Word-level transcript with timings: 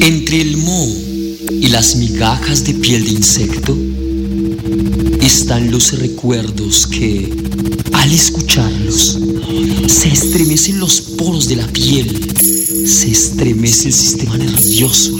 Entre 0.00 0.40
el 0.40 0.56
moho 0.56 0.92
y 1.60 1.68
las 1.68 1.94
migajas 1.94 2.64
de 2.64 2.74
piel 2.74 3.04
de 3.04 3.10
insecto 3.10 3.78
están 5.20 5.70
los 5.70 5.96
recuerdos 6.00 6.88
que, 6.88 7.32
al 7.92 8.12
escucharlos, 8.12 9.20
se 9.86 10.08
estremecen 10.08 10.80
los 10.80 11.00
poros 11.00 11.46
de 11.46 11.56
la 11.56 11.68
piel, 11.68 12.28
se 12.84 13.08
estremece 13.08 13.86
el 13.88 13.94
sistema 13.94 14.36
nervioso, 14.36 15.11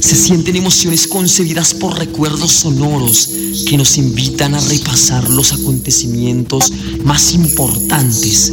se 0.00 0.16
sienten 0.16 0.56
emociones 0.56 1.06
concebidas 1.06 1.74
por 1.74 1.98
recuerdos 1.98 2.52
sonoros 2.52 3.28
que 3.68 3.76
nos 3.76 3.96
invitan 3.98 4.54
a 4.54 4.60
repasar 4.60 5.28
los 5.30 5.52
acontecimientos 5.52 6.72
más 7.04 7.32
importantes 7.32 8.52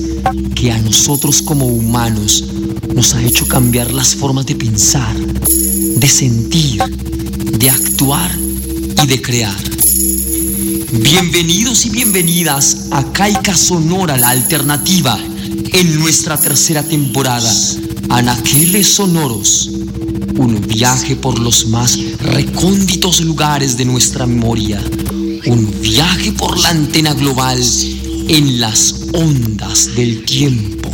que 0.56 0.72
a 0.72 0.78
nosotros 0.80 1.42
como 1.42 1.68
humanos 1.68 2.46
nos 2.94 3.14
ha 3.14 3.24
hecho 3.24 3.48
cambiar 3.48 3.92
las 3.92 4.16
formas 4.16 4.46
de 4.46 4.56
pensar, 4.56 5.16
de 5.18 6.08
sentir, 6.08 6.82
de 7.58 7.70
actuar 7.70 8.32
y 9.04 9.08
de 9.08 9.22
crear. 9.22 9.58
Bienvenidos 10.92 11.86
y 11.86 11.90
bienvenidas 11.90 12.88
a 12.92 13.04
Caica 13.12 13.58
Sonora, 13.58 14.18
la 14.18 14.30
alternativa, 14.30 15.20
en 15.74 16.00
nuestra 16.00 16.40
tercera 16.40 16.84
temporada, 16.84 17.52
Anaqueles 18.10 18.94
Sonoros, 18.94 19.72
un 20.38 20.62
viaje 20.68 21.16
por 21.16 21.40
los 21.40 21.68
más 21.68 21.98
recónditos 22.20 23.22
lugares 23.22 23.78
de 23.78 23.86
nuestra 23.86 24.26
memoria, 24.26 24.82
un 25.46 25.82
viaje 25.82 26.32
por 26.32 26.60
la 26.60 26.70
antena 26.70 27.14
global 27.14 27.62
en 28.28 28.60
las 28.60 28.96
ondas 29.14 29.96
del 29.96 30.24
tiempo. 30.24 30.90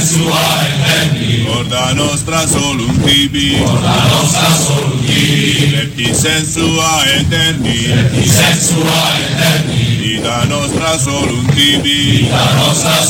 sua 0.00 0.66
eterni. 0.66 1.44
Porta 1.44 1.92
nostra 1.94 2.46
solum 2.46 2.94
tibi. 3.02 3.56
Porta 3.58 4.08
nostra 4.10 4.54
solum 4.54 5.04
tibi. 5.04 5.70
Septi 5.70 6.14
sensua 6.14 7.04
eterni. 7.04 7.92
Sensua. 8.24 9.16
Vita 10.00 10.44
nostra 10.44 10.98
solum 10.98 11.46
tibi. 11.54 12.22
Vita 12.22 12.52
nostra 12.54 13.04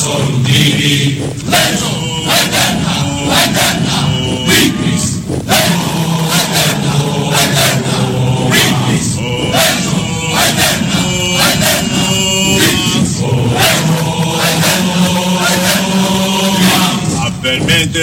tibi. 0.45 1.23
Lento, 1.45 1.93
eterna, 2.27 2.95
eterna. 3.45 3.99
Vibris, 4.47 5.19
lento. 5.47 6.08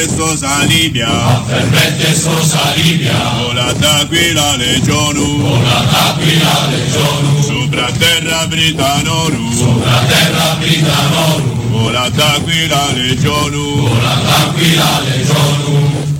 Jesús 0.05 0.43
alivia. 0.43 1.07
Affermet 1.07 1.99
Jesús 1.99 2.53
alivia. 2.53 3.17
Con 3.41 3.55
la 3.55 3.73
d'aquila 3.73 4.55
legioну. 4.57 5.25
Con 5.41 5.63
la 5.65 5.79
d'aquila 5.93 6.55
legioну. 6.69 7.33
Sopra 7.41 7.87
terra 7.97 8.45
britanorum. 8.45 9.57
Sopra 9.57 9.97
terra 10.07 10.55
britanorum. 10.61 11.73
Con 11.73 11.93
la 11.93 12.09
d'aquila 12.11 12.83
legioну. 12.93 13.87
Con 13.87 14.03
la 14.03 14.15
d'aquila 14.27 14.91
legioну. 15.09 15.75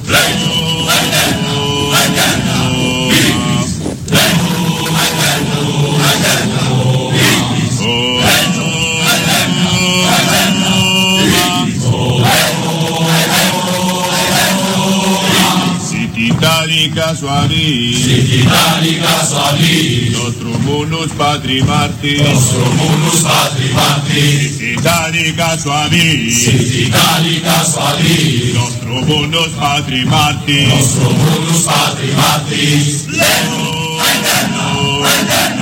Legio. 0.07 0.54
Τιτάνικα 16.75 17.15
Σουαλή. 17.19 17.93
Συ 18.03 18.15
Τιτάνικα 18.29 19.15
Σουαλή. 19.29 19.81
Νοστρομούλους 20.15 21.09
Πατριμάρτη. 21.17 22.13
Νοστρομούλους 22.25 23.19
Πατριμάρτη. 23.27 24.27
Τιτάνικα 24.59 25.49
Σουαλή. 25.61 26.11
Συ 26.41 26.55
Τιτάνικα 26.71 27.57
Σουαλή. 27.71 28.21
Νοστρομούλους 28.57 29.51
Πατριμάρτη. 29.59 30.59
Νοστρομούλους 30.71 31.59
Πατριμάρτη. 31.69 32.65
Λέγω. 33.19 33.63
Λέγω. 34.25 35.54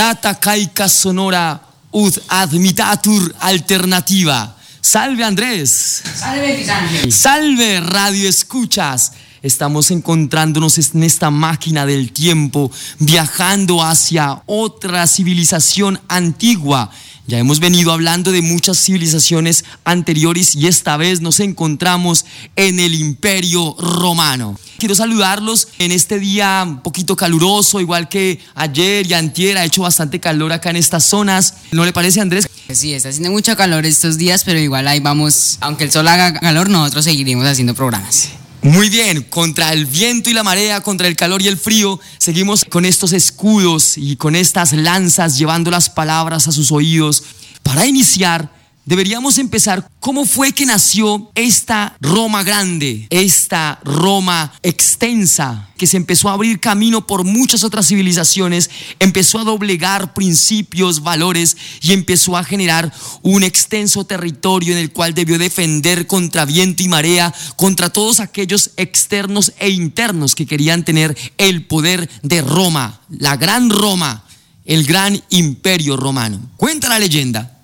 Grata 0.00 0.34
caica 0.34 0.88
sonora 0.88 1.60
ud 1.92 2.16
admitatur 2.26 3.34
alternativa. 3.38 4.56
Salve 4.80 5.22
Andrés. 5.22 6.02
Salve. 6.16 7.10
Salve 7.10 7.80
Radio 7.80 8.26
Escuchas. 8.26 9.12
Estamos 9.42 9.90
encontrándonos 9.90 10.78
en 10.78 11.02
esta 11.02 11.30
máquina 11.30 11.84
del 11.84 12.12
tiempo, 12.12 12.70
viajando 12.98 13.82
hacia 13.82 14.42
otra 14.46 15.06
civilización 15.06 16.00
antigua. 16.08 16.90
Ya 17.30 17.38
hemos 17.38 17.60
venido 17.60 17.92
hablando 17.92 18.32
de 18.32 18.42
muchas 18.42 18.76
civilizaciones 18.76 19.64
anteriores 19.84 20.56
y 20.56 20.66
esta 20.66 20.96
vez 20.96 21.20
nos 21.20 21.38
encontramos 21.38 22.24
en 22.56 22.80
el 22.80 22.92
Imperio 22.92 23.76
Romano. 23.78 24.58
Quiero 24.78 24.96
saludarlos 24.96 25.68
en 25.78 25.92
este 25.92 26.18
día 26.18 26.64
un 26.66 26.80
poquito 26.82 27.14
caluroso, 27.14 27.80
igual 27.80 28.08
que 28.08 28.40
ayer 28.56 29.06
y 29.06 29.14
antier, 29.14 29.58
ha 29.58 29.64
hecho 29.64 29.82
bastante 29.82 30.18
calor 30.18 30.52
acá 30.52 30.70
en 30.70 30.76
estas 30.76 31.04
zonas. 31.04 31.54
¿No 31.70 31.84
le 31.84 31.92
parece 31.92 32.20
Andrés? 32.20 32.48
Sí, 32.68 32.94
está 32.94 33.10
haciendo 33.10 33.30
mucho 33.30 33.56
calor 33.56 33.86
estos 33.86 34.18
días, 34.18 34.42
pero 34.42 34.58
igual 34.58 34.88
ahí 34.88 34.98
vamos, 34.98 35.58
aunque 35.60 35.84
el 35.84 35.92
sol 35.92 36.08
haga 36.08 36.32
calor, 36.32 36.68
nosotros 36.68 37.04
seguiremos 37.04 37.46
haciendo 37.46 37.76
programas. 37.76 38.30
Muy 38.62 38.90
bien, 38.90 39.22
contra 39.22 39.72
el 39.72 39.86
viento 39.86 40.28
y 40.28 40.34
la 40.34 40.42
marea, 40.42 40.82
contra 40.82 41.08
el 41.08 41.16
calor 41.16 41.40
y 41.40 41.48
el 41.48 41.56
frío, 41.56 41.98
seguimos 42.18 42.66
con 42.66 42.84
estos 42.84 43.14
escudos 43.14 43.96
y 43.96 44.16
con 44.16 44.36
estas 44.36 44.74
lanzas 44.74 45.38
llevando 45.38 45.70
las 45.70 45.88
palabras 45.88 46.46
a 46.46 46.52
sus 46.52 46.70
oídos. 46.70 47.22
Para 47.62 47.86
iniciar, 47.86 48.52
deberíamos 48.84 49.38
empezar 49.38 49.88
cómo 50.00 50.24
fue 50.24 50.52
que 50.52 50.66
nació 50.66 51.30
esta 51.34 51.96
Roma 52.00 52.42
grande, 52.42 53.06
esta 53.10 53.78
Roma 53.84 54.52
extensa, 54.62 55.68
que 55.76 55.86
se 55.86 55.96
empezó 55.96 56.28
a 56.28 56.32
abrir 56.32 56.60
camino 56.60 57.06
por 57.06 57.24
muchas 57.24 57.64
otras 57.64 57.86
civilizaciones, 57.86 58.70
empezó 58.98 59.38
a 59.38 59.44
doblegar 59.44 60.14
principios, 60.14 61.02
valores 61.02 61.56
y 61.82 61.92
empezó 61.92 62.36
a 62.36 62.44
generar 62.44 62.92
un 63.22 63.42
extenso 63.42 64.04
territorio 64.04 64.72
en 64.72 64.78
el 64.78 64.92
cual 64.92 65.14
debió 65.14 65.38
defender 65.38 66.06
contra 66.06 66.44
viento 66.44 66.82
y 66.82 66.88
marea, 66.88 67.32
contra 67.56 67.90
todos 67.90 68.20
aquellos 68.20 68.70
externos 68.76 69.52
e 69.58 69.70
internos 69.70 70.34
que 70.34 70.46
querían 70.46 70.84
tener 70.84 71.16
el 71.38 71.64
poder 71.66 72.10
de 72.22 72.42
Roma, 72.42 73.00
la 73.08 73.36
gran 73.36 73.70
Roma, 73.70 74.24
el 74.64 74.84
gran 74.84 75.22
imperio 75.30 75.96
romano. 75.96 76.40
Cuenta 76.56 76.88
la 76.88 76.98
leyenda 76.98 77.59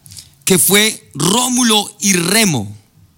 que 0.46 0.58
fue 0.58 1.10
Rómulo 1.14 1.94
y 2.00 2.14
Remo 2.14 2.74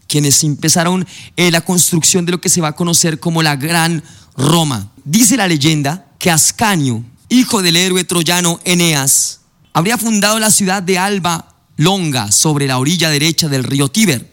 quienes 0.08 0.42
empezaron 0.42 1.06
eh, 1.36 1.50
la 1.50 1.60
construcción 1.60 2.24
de 2.24 2.32
lo 2.32 2.40
que 2.40 2.48
se 2.48 2.62
va 2.62 2.68
a 2.68 2.74
conocer 2.74 3.20
como 3.20 3.42
la 3.42 3.56
Gran 3.56 4.02
Roma. 4.36 4.90
Dice 5.04 5.36
la 5.36 5.46
leyenda 5.46 6.06
que 6.18 6.30
Ascanio, 6.30 7.04
hijo 7.28 7.62
del 7.62 7.76
héroe 7.76 8.02
troyano 8.04 8.58
Eneas, 8.64 9.40
habría 9.74 9.98
fundado 9.98 10.40
la 10.40 10.50
ciudad 10.50 10.82
de 10.82 10.98
Alba 10.98 11.54
Longa 11.76 12.32
sobre 12.32 12.66
la 12.66 12.78
orilla 12.78 13.10
derecha 13.10 13.48
del 13.48 13.64
río 13.64 13.90
Tíber. 13.90 14.32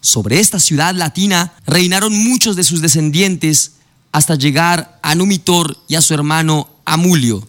Sobre 0.00 0.40
esta 0.40 0.58
ciudad 0.58 0.94
latina 0.94 1.54
reinaron 1.66 2.12
muchos 2.12 2.56
de 2.56 2.64
sus 2.64 2.82
descendientes 2.82 3.72
hasta 4.10 4.34
llegar 4.34 4.98
a 5.02 5.14
Numitor 5.14 5.78
y 5.86 5.94
a 5.94 6.02
su 6.02 6.12
hermano 6.12 6.68
Amulio. 6.84 7.46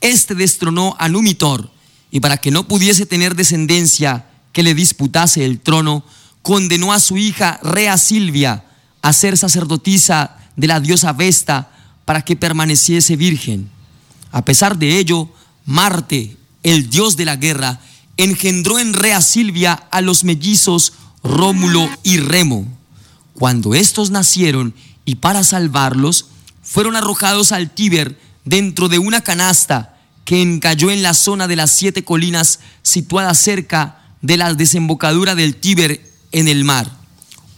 Este 0.00 0.34
destronó 0.34 0.96
a 0.98 1.08
Numitor 1.08 1.70
y 2.16 2.20
para 2.20 2.38
que 2.38 2.50
no 2.50 2.66
pudiese 2.66 3.04
tener 3.04 3.36
descendencia 3.36 4.24
que 4.54 4.62
le 4.62 4.74
disputase 4.74 5.44
el 5.44 5.60
trono, 5.60 6.02
condenó 6.40 6.94
a 6.94 6.98
su 6.98 7.18
hija 7.18 7.60
Rea 7.62 7.98
Silvia 7.98 8.64
a 9.02 9.12
ser 9.12 9.36
sacerdotisa 9.36 10.38
de 10.56 10.66
la 10.66 10.80
diosa 10.80 11.12
Vesta 11.12 11.70
para 12.06 12.22
que 12.22 12.34
permaneciese 12.34 13.16
virgen. 13.16 13.68
A 14.32 14.46
pesar 14.46 14.78
de 14.78 14.96
ello, 14.98 15.28
Marte, 15.66 16.38
el 16.62 16.88
dios 16.88 17.18
de 17.18 17.26
la 17.26 17.36
guerra, 17.36 17.80
engendró 18.16 18.78
en 18.78 18.94
Rea 18.94 19.20
Silvia 19.20 19.74
a 19.74 20.00
los 20.00 20.24
mellizos 20.24 20.94
Rómulo 21.22 21.86
y 22.02 22.16
Remo. 22.16 22.66
Cuando 23.34 23.74
estos 23.74 24.10
nacieron 24.10 24.72
y 25.04 25.16
para 25.16 25.44
salvarlos, 25.44 26.28
fueron 26.62 26.96
arrojados 26.96 27.52
al 27.52 27.74
Tíber 27.74 28.18
dentro 28.46 28.88
de 28.88 28.98
una 28.98 29.20
canasta 29.20 29.95
que 30.26 30.42
encalló 30.42 30.90
en 30.90 31.02
la 31.02 31.14
zona 31.14 31.46
de 31.46 31.56
las 31.56 31.70
siete 31.70 32.04
colinas 32.04 32.58
situada 32.82 33.32
cerca 33.32 34.02
de 34.20 34.36
la 34.36 34.52
desembocadura 34.52 35.36
del 35.36 35.54
Tíber 35.54 36.04
en 36.32 36.48
el 36.48 36.64
mar. 36.64 36.90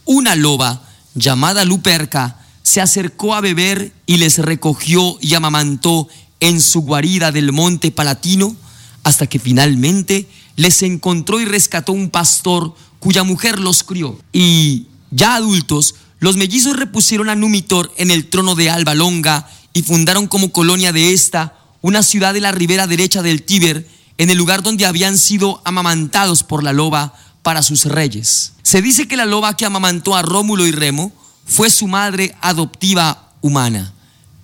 Una 0.05 0.35
loba 0.35 0.87
llamada 1.15 1.65
Luperca 1.65 2.37
se 2.61 2.79
acercó 2.79 3.33
a 3.33 3.41
beber 3.41 3.91
y 4.05 4.17
les 4.17 4.37
recogió 4.37 5.17
y 5.19 5.33
amamantó 5.33 6.07
en 6.39 6.61
su 6.61 6.81
guarida 6.81 7.31
del 7.31 7.51
monte 7.51 7.91
Palatino 7.91 8.55
hasta 9.03 9.25
que 9.25 9.39
finalmente 9.39 10.29
les 10.55 10.83
encontró 10.83 11.39
y 11.39 11.45
rescató 11.45 11.91
un 11.91 12.11
pastor 12.11 12.75
cuya 12.99 13.23
mujer 13.23 13.59
los 13.59 13.83
crió. 13.83 14.19
Y 14.31 14.85
ya 15.09 15.33
adultos, 15.33 15.95
los 16.19 16.37
mellizos 16.37 16.77
repusieron 16.77 17.29
a 17.29 17.35
Numitor 17.35 17.91
en 17.97 18.11
el 18.11 18.29
trono 18.29 18.53
de 18.53 18.69
Alba 18.69 18.93
Longa 18.93 19.49
y 19.73 19.81
fundaron 19.81 20.27
como 20.27 20.51
colonia 20.51 20.91
de 20.91 21.13
esta 21.13 21.58
una 21.81 22.03
ciudad 22.03 22.33
de 22.33 22.41
la 22.41 22.51
ribera 22.51 22.87
derecha 22.87 23.21
del 23.21 23.43
Tíber, 23.43 23.87
en 24.17 24.29
el 24.29 24.37
lugar 24.37 24.63
donde 24.63 24.85
habían 24.85 25.17
sido 25.17 25.61
amamantados 25.63 26.43
por 26.43 26.63
la 26.63 26.73
loba 26.73 27.13
para 27.41 27.63
sus 27.63 27.85
reyes. 27.85 28.53
Se 28.63 28.81
dice 28.81 29.07
que 29.07 29.17
la 29.17 29.25
loba 29.25 29.55
que 29.55 29.65
amamantó 29.65 30.15
a 30.15 30.21
Rómulo 30.21 30.67
y 30.67 30.71
Remo 30.71 31.11
fue 31.45 31.69
su 31.69 31.87
madre 31.87 32.35
adoptiva 32.41 33.33
humana. 33.41 33.93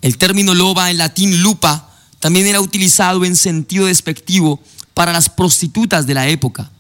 El 0.02 0.18
término 0.18 0.54
loba 0.54 0.92
en 0.92 0.98
latín 0.98 1.42
lupa 1.44 1.90
también 2.20 2.48
era 2.48 2.62
utilizado 2.62 3.26
en 3.26 3.36
sentido 3.36 3.88
despectivo 3.88 4.62
para 4.94 5.12
las 5.12 5.30
prostitutas 5.30 6.08
de 6.08 6.14
la 6.14 6.28
época. 6.30 6.72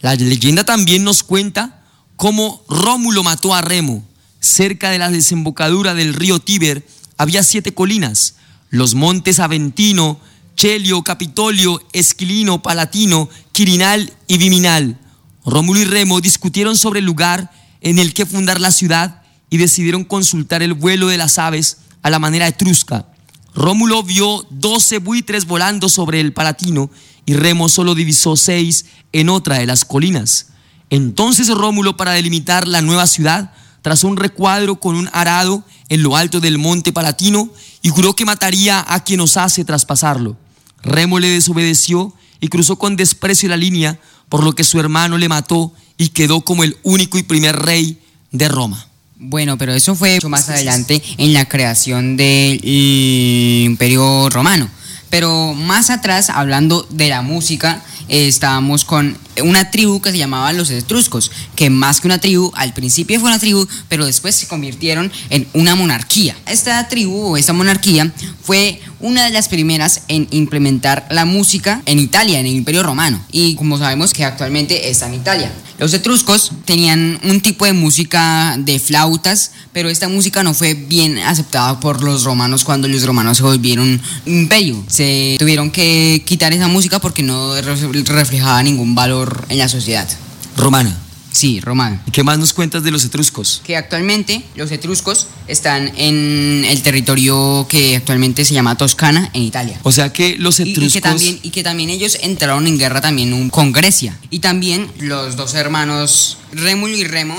La 0.00 0.14
leyenda 0.14 0.64
también 0.64 1.02
nos 1.02 1.22
cuenta 1.22 1.82
cómo 2.16 2.62
Rómulo 2.68 3.22
mató 3.22 3.54
a 3.54 3.62
Remo. 3.62 4.04
Cerca 4.40 4.90
de 4.90 4.98
la 4.98 5.10
desembocadura 5.10 5.94
del 5.94 6.14
río 6.14 6.38
Tíber 6.38 6.86
había 7.16 7.42
siete 7.42 7.74
colinas, 7.74 8.34
los 8.70 8.94
montes 8.94 9.40
Aventino, 9.40 10.20
Chelio, 10.56 11.02
Capitolio, 11.02 11.80
Esquilino, 11.92 12.62
Palatino, 12.62 13.28
Quirinal 13.52 14.12
y 14.26 14.38
Viminal. 14.38 14.98
Rómulo 15.44 15.80
y 15.80 15.84
Remo 15.84 16.20
discutieron 16.20 16.76
sobre 16.76 17.00
el 17.00 17.06
lugar 17.06 17.52
en 17.80 17.98
el 17.98 18.14
que 18.14 18.26
fundar 18.26 18.60
la 18.60 18.72
ciudad 18.72 19.22
y 19.50 19.58
decidieron 19.58 20.04
consultar 20.04 20.62
el 20.62 20.74
vuelo 20.74 21.08
de 21.08 21.18
las 21.18 21.38
aves 21.38 21.78
a 22.02 22.10
la 22.10 22.18
manera 22.18 22.48
etrusca. 22.48 23.06
Rómulo 23.54 24.02
vio 24.02 24.46
doce 24.50 24.98
buitres 24.98 25.46
volando 25.46 25.88
sobre 25.88 26.20
el 26.20 26.32
Palatino 26.32 26.90
y 27.26 27.34
Remo 27.34 27.68
solo 27.68 27.94
divisó 27.94 28.36
seis 28.36 28.86
en 29.12 29.28
otra 29.28 29.58
de 29.58 29.66
las 29.66 29.84
colinas. 29.84 30.48
Entonces 30.90 31.48
Rómulo, 31.48 31.96
para 31.96 32.12
delimitar 32.12 32.68
la 32.68 32.80
nueva 32.80 33.06
ciudad, 33.06 33.52
trazó 33.82 34.08
un 34.08 34.16
recuadro 34.16 34.80
con 34.80 34.96
un 34.96 35.08
arado 35.12 35.64
en 35.88 36.02
lo 36.02 36.16
alto 36.16 36.40
del 36.40 36.58
monte 36.58 36.92
Palatino 36.92 37.50
y 37.86 37.88
juró 37.88 38.16
que 38.16 38.24
mataría 38.24 38.84
a 38.84 39.04
quien 39.04 39.20
osase 39.20 39.64
traspasarlo. 39.64 40.36
Remo 40.82 41.20
le 41.20 41.28
desobedeció 41.28 42.12
y 42.40 42.48
cruzó 42.48 42.74
con 42.80 42.96
desprecio 42.96 43.48
la 43.48 43.56
línea, 43.56 44.00
por 44.28 44.42
lo 44.42 44.56
que 44.56 44.64
su 44.64 44.80
hermano 44.80 45.18
le 45.18 45.28
mató 45.28 45.72
y 45.96 46.08
quedó 46.08 46.40
como 46.40 46.64
el 46.64 46.76
único 46.82 47.16
y 47.16 47.22
primer 47.22 47.54
rey 47.54 48.00
de 48.32 48.48
Roma. 48.48 48.88
Bueno, 49.20 49.56
pero 49.56 49.72
eso 49.72 49.94
fue 49.94 50.16
mucho 50.16 50.28
más 50.28 50.48
adelante 50.48 51.00
en 51.16 51.32
la 51.32 51.44
creación 51.44 52.16
del 52.16 52.58
Imperio 52.64 54.30
Romano. 54.30 54.68
Pero 55.08 55.54
más 55.54 55.88
atrás, 55.88 56.28
hablando 56.28 56.84
de 56.90 57.08
la 57.08 57.22
música, 57.22 57.84
estábamos 58.08 58.84
con 58.84 59.16
una 59.42 59.70
tribu 59.70 60.00
que 60.00 60.10
se 60.10 60.18
llamaba 60.18 60.52
los 60.52 60.70
etruscos, 60.70 61.30
que 61.54 61.70
más 61.70 62.00
que 62.00 62.08
una 62.08 62.18
tribu, 62.18 62.52
al 62.54 62.72
principio 62.72 63.20
fue 63.20 63.28
una 63.28 63.38
tribu, 63.38 63.66
pero 63.88 64.06
después 64.06 64.34
se 64.34 64.46
convirtieron 64.46 65.10
en 65.30 65.46
una 65.52 65.74
monarquía. 65.74 66.36
Esta 66.46 66.86
tribu 66.88 67.32
o 67.32 67.36
esta 67.36 67.52
monarquía 67.52 68.12
fue 68.42 68.80
una 69.00 69.24
de 69.24 69.30
las 69.30 69.48
primeras 69.48 70.02
en 70.08 70.28
implementar 70.30 71.06
la 71.10 71.24
música 71.24 71.82
en 71.86 71.98
Italia, 71.98 72.40
en 72.40 72.46
el 72.46 72.52
Imperio 72.52 72.82
Romano, 72.82 73.24
y 73.30 73.54
como 73.56 73.78
sabemos 73.78 74.12
que 74.12 74.24
actualmente 74.24 74.90
está 74.90 75.06
en 75.06 75.14
Italia. 75.14 75.52
Los 75.78 75.92
etruscos 75.92 76.52
tenían 76.64 77.20
un 77.22 77.42
tipo 77.42 77.66
de 77.66 77.74
música 77.74 78.56
de 78.58 78.78
flautas, 78.78 79.50
pero 79.74 79.90
esta 79.90 80.08
música 80.08 80.42
no 80.42 80.54
fue 80.54 80.72
bien 80.72 81.18
aceptada 81.18 81.80
por 81.80 82.02
los 82.02 82.24
romanos 82.24 82.64
cuando 82.64 82.88
los 82.88 83.04
romanos 83.04 83.36
se 83.36 83.42
volvieron 83.42 84.00
imperio. 84.24 84.82
Se 84.86 85.36
tuvieron 85.38 85.70
que 85.70 86.22
quitar 86.24 86.54
esa 86.54 86.68
música 86.68 86.98
porque 86.98 87.22
no 87.22 87.54
reflejaba 87.60 88.62
ningún 88.62 88.94
valor 88.94 89.25
en 89.48 89.58
la 89.58 89.68
sociedad. 89.68 90.08
Romana. 90.56 90.96
Sí, 91.36 91.60
romana. 91.60 92.02
¿Y 92.06 92.12
qué 92.12 92.22
más 92.24 92.38
nos 92.38 92.54
cuentas 92.54 92.82
de 92.82 92.90
los 92.90 93.04
etruscos? 93.04 93.60
Que 93.62 93.76
actualmente 93.76 94.42
los 94.54 94.72
etruscos 94.72 95.26
están 95.46 95.92
en 95.98 96.64
el 96.66 96.80
territorio 96.80 97.66
que 97.68 97.96
actualmente 97.96 98.46
se 98.46 98.54
llama 98.54 98.74
Toscana, 98.76 99.28
en 99.34 99.42
Italia. 99.42 99.78
O 99.82 99.92
sea 99.92 100.14
que 100.14 100.36
los 100.38 100.58
etruscos... 100.60 100.88
y 100.88 100.92
que 100.92 101.00
también, 101.02 101.38
y 101.42 101.50
que 101.50 101.62
también 101.62 101.90
ellos 101.90 102.16
entraron 102.22 102.66
en 102.66 102.78
guerra 102.78 103.02
también 103.02 103.50
con 103.50 103.70
Grecia. 103.72 104.18
Y 104.30 104.38
también 104.38 104.90
los 104.98 105.36
dos 105.36 105.52
hermanos 105.52 106.38
Rémulo 106.52 106.96
y 106.96 107.04
Remo 107.04 107.36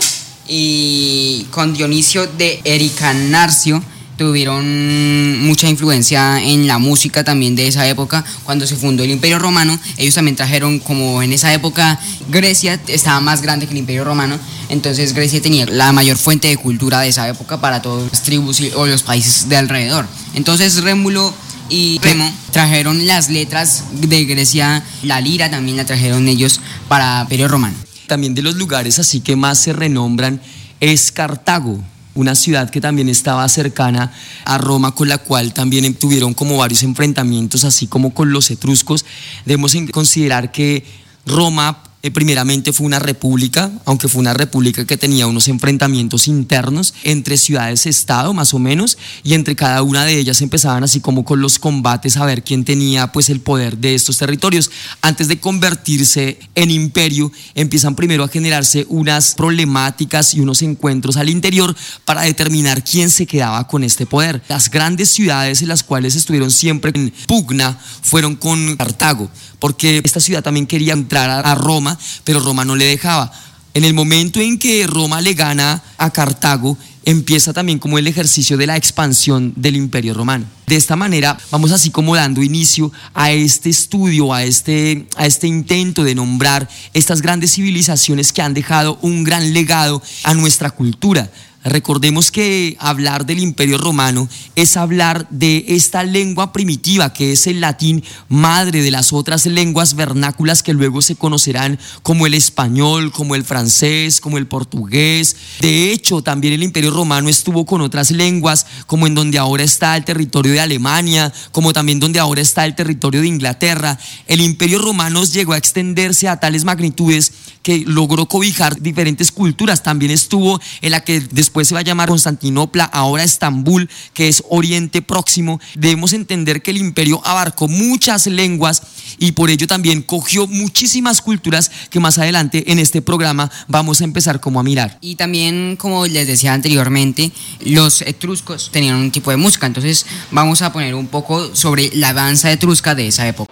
y 0.48 1.48
con 1.50 1.74
Dionisio 1.74 2.28
de 2.28 2.62
Ericanarcio 2.66 3.84
tuvieron 4.18 5.46
mucha 5.46 5.70
influencia 5.70 6.42
en 6.44 6.68
la 6.68 6.78
música 6.80 7.24
también 7.24 7.56
de 7.56 7.68
esa 7.68 7.88
época 7.88 8.26
cuando 8.44 8.68
se 8.68 8.76
fundó 8.76 9.04
el 9.04 9.12
Imperio 9.12 9.40
Romano. 9.40 9.80
Ellos 9.98 10.16
también 10.16 10.36
trajeron 10.36 10.80
como 10.80 11.22
en 11.22 11.32
esa 11.34 11.54
época 11.54 12.00
Grecia 12.30 12.80
estaba 12.88 13.20
más 13.22 13.42
grande 13.42 13.66
que 13.68 13.72
el 13.74 13.80
Imperio 13.80 14.04
Romano 14.04 14.38
entonces 14.70 15.14
Grecia 15.14 15.42
tenía 15.42 15.66
la 15.66 15.94
mayor 15.94 16.18
fuente 16.18 16.50
de 16.50 16.58
cultura 16.58 17.00
de 17.00 17.10
esa 17.10 17.28
época 17.28 17.62
para 17.62 17.82
todas 17.82 18.10
las 18.12 18.24
tribus 18.24 18.60
y- 18.60 18.72
o 18.76 18.86
los 18.86 19.02
países 19.04 19.48
de 19.48 19.56
alrededor. 19.58 20.06
Entonces 20.34 20.82
Rémulo 20.84 21.34
y 21.70 22.00
Remo 22.02 22.30
trajeron 22.52 23.08
las 23.08 23.30
letras 23.30 23.86
de 23.94 24.26
Grecia, 24.26 24.84
la 25.04 25.22
lira 25.22 25.50
también 25.50 25.78
la 25.78 25.86
trajeron 25.86 26.28
ellos 26.28 26.60
para 26.90 27.22
Imperio 27.22 27.48
Romano. 27.48 27.76
También 28.08 28.36
de 28.36 28.42
los 28.42 28.56
lugares 28.56 29.00
así 29.00 29.20
que 29.22 29.36
más 29.36 29.60
se 29.60 29.74
renombran 29.74 30.42
es 30.80 31.12
Cartago, 31.12 31.82
una 32.18 32.36
ciudad 32.36 32.70
que 32.70 32.82
también 32.82 33.10
estaba 33.10 33.48
cercana 33.48 34.12
a 34.44 34.58
Roma, 34.58 34.94
con 34.94 35.08
la 35.08 35.18
cual 35.18 35.54
también 35.54 35.94
tuvieron 35.96 36.34
como 36.34 36.58
varios 36.58 36.84
enfrentamientos, 36.84 37.64
así 37.64 37.88
como 37.88 38.14
con 38.14 38.32
los 38.32 38.52
etruscos. 38.52 39.06
Debemos 39.46 39.76
considerar 39.92 40.52
que 40.52 40.84
Roma 41.26 41.84
eh, 42.04 42.12
primeramente 42.12 42.74
fue 42.74 42.86
una 42.86 43.00
república, 43.00 43.72
aunque 43.86 44.08
fue 44.08 44.22
una 44.22 44.34
república 44.34 44.86
que 44.86 44.98
tenía 44.98 45.26
unos 45.26 45.48
enfrentamientos 45.48 46.28
internos 46.28 46.94
entre 47.04 47.38
ciudades-estado 47.38 48.34
más 48.34 48.54
o 48.54 48.60
menos, 48.60 49.00
y 49.24 49.34
entre 49.34 49.56
cada 49.56 49.82
una 49.82 50.06
de 50.06 50.20
ellas 50.20 50.42
empezaban 50.42 50.84
así 50.84 51.00
como 51.00 51.26
con 51.26 51.42
los 51.42 51.58
combates 51.58 52.18
a 52.18 52.26
ver 52.26 52.44
quién 52.44 52.66
tenía 52.66 53.12
pues 53.12 53.30
el 53.30 53.40
poder 53.40 53.78
de 53.78 53.96
estos 53.96 54.18
territorios. 54.18 54.70
Antes 55.02 55.28
de 55.28 55.40
convertirse 55.40 56.40
en 56.54 56.70
imperio, 56.70 57.32
empiezan 57.56 57.96
primero 57.96 58.24
a 58.24 58.28
generarse 58.28 58.86
unas 58.90 59.34
problemáticas 59.34 60.36
y 60.36 60.40
unos 60.40 60.62
encuentros 60.62 61.18
al 61.18 61.30
interior 61.30 61.76
para 62.06 62.22
determinar 62.22 62.84
quién 62.84 63.10
se 63.10 63.26
quedaba 63.26 63.68
con 63.68 63.84
este 63.84 64.06
poder. 64.06 64.44
Las 64.50 64.70
grandes 64.70 65.10
ciudades 65.10 65.62
en 65.64 65.70
las 65.70 65.84
cuales 65.84 66.16
estuvieron 66.16 66.52
siempre 66.52 66.92
en 66.94 67.12
pugna 67.26 67.78
fueron 68.02 68.36
con 68.36 68.78
Cartago, 68.78 69.30
porque 69.60 70.02
esta 70.04 70.20
ciudad 70.20 70.44
también 70.44 70.68
quería 70.68 70.94
entrar 70.94 71.30
a- 71.46 71.56
Roma, 71.56 71.98
pero 72.24 72.40
Roma 72.40 72.66
no 72.66 72.76
le 72.76 72.86
dejaba. 72.86 73.32
En 73.74 73.84
el 73.84 73.94
momento 73.94 74.40
en 74.40 74.58
que 74.58 74.88
Roma 74.88 75.22
le 75.22 75.34
gana 75.34 75.84
a 75.98 76.12
Cartago, 76.12 76.78
empieza 77.06 77.54
también 77.54 77.80
como 77.80 77.98
el 77.98 78.08
ejercicio 78.08 78.58
de 78.58 78.68
la 78.68 78.76
expansión 78.76 79.54
del 79.56 79.76
imperio 79.78 80.14
romano. 80.14 80.46
De 80.66 80.76
esta 80.76 80.96
manera 80.98 81.38
vamos 81.52 81.72
así 81.72 81.90
como 81.90 82.16
dando 82.16 82.44
inicio 82.44 82.92
a 83.14 83.32
este 83.32 83.70
estudio, 83.70 84.34
a 84.34 84.44
este, 84.44 85.08
a 85.16 85.26
este 85.26 85.48
intento 85.48 86.04
de 86.04 86.16
nombrar 86.16 86.68
estas 86.94 87.22
grandes 87.22 87.54
civilizaciones 87.54 88.34
que 88.34 88.42
han 88.42 88.54
dejado 88.54 88.98
un 89.02 89.24
gran 89.24 89.54
legado 89.54 90.02
a 90.24 90.34
nuestra 90.34 90.72
cultura. 90.72 91.32
Recordemos 91.68 92.32
que 92.32 92.78
hablar 92.80 93.26
del 93.26 93.40
imperio 93.40 93.78
romano 93.78 94.30
es 94.56 94.78
hablar 94.78 95.28
de 95.30 95.66
esta 95.68 96.04
lengua 96.04 96.54
primitiva 96.54 97.12
que 97.12 97.34
es 97.34 97.46
el 97.46 97.60
latín 97.60 98.06
madre 98.30 98.82
de 98.82 98.90
las 98.90 99.12
otras 99.12 99.46
lenguas 99.46 99.96
vernáculas 99.96 100.64
que 100.64 100.74
luego 100.74 101.02
se 101.02 101.18
conocerán 101.18 101.78
como 102.04 102.26
el 102.26 102.36
español, 102.36 103.12
como 103.12 103.36
el 103.36 103.44
francés, 103.44 104.22
como 104.22 104.38
el 104.38 104.48
portugués. 104.48 105.36
De 105.60 105.92
hecho, 105.92 106.22
también 106.22 106.54
el 106.54 106.64
imperio 106.64 106.92
romano 106.92 107.28
estuvo 107.28 107.66
con 107.66 107.82
otras 107.82 108.12
lenguas 108.12 108.66
como 108.86 109.06
en 109.06 109.16
donde 109.16 109.38
ahora 109.38 109.64
está 109.64 109.98
el 109.98 110.06
territorio 110.06 110.54
de 110.54 110.62
Alemania, 110.62 111.34
como 111.52 111.74
también 111.74 112.00
donde 112.00 112.20
ahora 112.20 112.40
está 112.40 112.64
el 112.64 112.76
territorio 112.76 113.20
de 113.20 113.28
Inglaterra. 113.28 114.00
El 114.28 114.40
imperio 114.40 114.80
romano 114.80 115.26
llegó 115.26 115.52
a 115.52 115.58
extenderse 115.58 116.30
a 116.30 116.40
tales 116.40 116.64
magnitudes 116.64 117.34
que 117.68 117.84
logró 117.86 118.28
cobijar 118.28 118.82
diferentes 118.82 119.30
culturas. 119.30 119.84
También 119.84 120.10
estuvo 120.10 120.58
en 120.80 120.92
la 120.92 121.02
que 121.02 121.20
después 121.20 121.68
se 121.68 121.74
va 121.74 121.82
a 121.82 121.84
llamar 121.84 122.08
Constantinopla, 122.08 122.86
ahora 122.86 123.26
Estambul, 123.26 123.90
que 124.14 124.30
es 124.30 124.42
Oriente 124.48 125.02
Próximo. 125.02 125.60
Debemos 125.76 126.14
entender 126.14 126.62
que 126.62 126.72
el 126.72 126.78
imperio 126.78 127.20
abarcó 127.26 127.68
muchas 127.68 128.26
lenguas 128.28 128.84
y 129.20 129.34
por 129.34 129.50
ello 129.50 129.68
también 129.68 130.02
cogió 130.02 130.48
muchísimas 130.48 131.20
culturas 131.20 131.70
que 131.90 132.00
más 132.00 132.18
adelante 132.18 132.72
en 132.72 132.80
este 132.80 133.02
programa 133.02 133.52
vamos 133.68 134.00
a 134.00 134.06
empezar 134.06 134.40
como 134.40 134.62
a 134.62 134.64
mirar. 134.64 134.98
Y 135.02 135.16
también, 135.16 135.76
como 135.76 136.08
les 136.08 136.26
decía 136.26 136.54
anteriormente, 136.54 137.34
los 137.66 138.02
etruscos 138.02 138.70
tenían 138.72 138.96
un 138.96 139.12
tipo 139.12 139.30
de 139.30 139.36
música, 139.36 139.68
entonces 139.68 140.06
vamos 140.32 140.62
a 140.62 140.72
poner 140.72 140.96
un 140.96 141.08
poco 141.08 141.54
sobre 141.54 141.92
la 141.96 142.14
danza 142.14 142.50
etrusca 142.50 142.96
de 142.96 143.08
esa 143.08 143.28
época. 143.28 143.52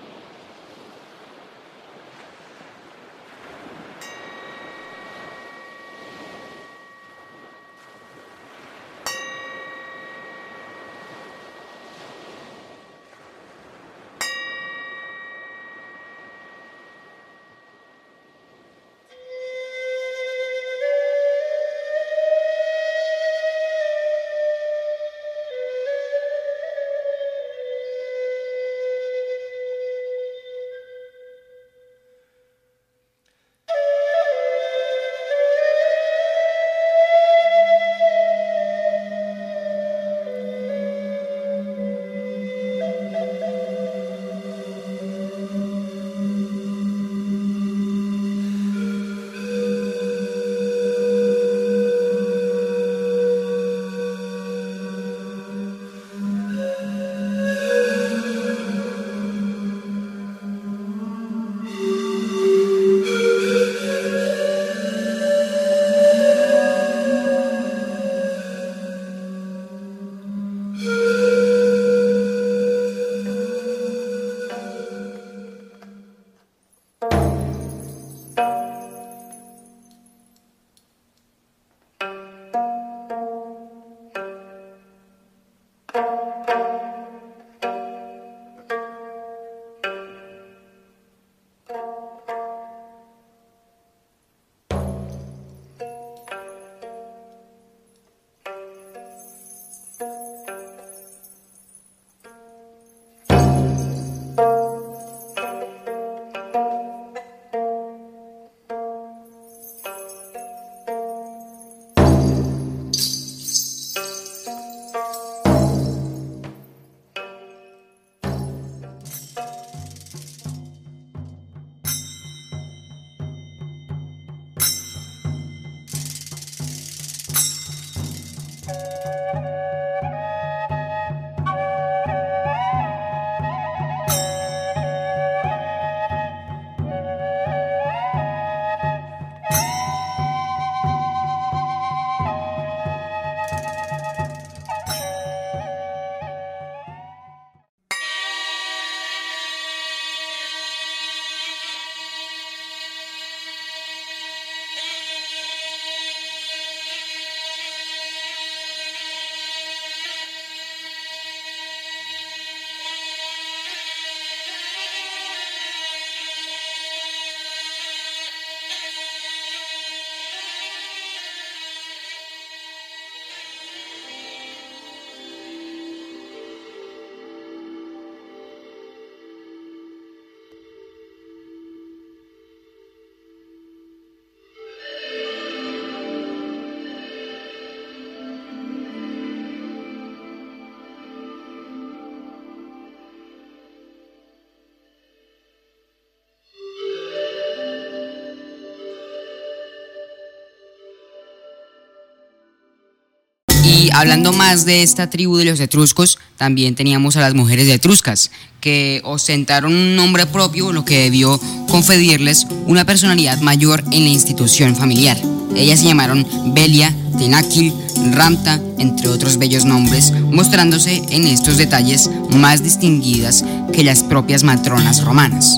Hablando 203.96 204.34
más 204.34 204.66
de 204.66 204.84
esta 204.84 205.10
tribu 205.10 205.38
de 205.38 205.46
los 205.46 205.60
etruscos, 205.60 206.20
también 206.38 206.76
teníamos 206.76 207.16
a 207.16 207.22
las 207.22 207.34
mujeres 207.34 207.70
etruscas, 207.70 208.30
que 208.60 209.00
ostentaron 209.06 209.74
un 209.74 209.96
nombre 209.96 210.26
propio, 210.26 210.74
lo 210.74 210.84
que 210.84 211.04
debió 211.04 211.40
conferirles 211.70 212.46
una 212.66 212.86
personalidad 212.86 213.40
mayor 213.40 213.84
en 213.92 214.04
la 214.04 214.10
institución 214.10 214.76
familiar. 214.76 215.18
Ellas 215.56 215.80
se 215.80 215.86
llamaron 215.86 216.28
Belia, 216.54 216.94
Tenakil, 217.18 217.74
Ramta, 218.12 218.60
entre 218.78 219.08
otros 219.08 219.38
bellos 219.38 219.64
nombres, 219.64 220.12
mostrándose 220.12 221.02
en 221.10 221.26
estos 221.26 221.56
detalles 221.56 222.10
más 222.32 222.64
distinguidas 222.64 223.46
que 223.72 223.86
las 223.86 224.04
propias 224.04 224.44
matronas 224.44 225.06
romanas. 225.06 225.58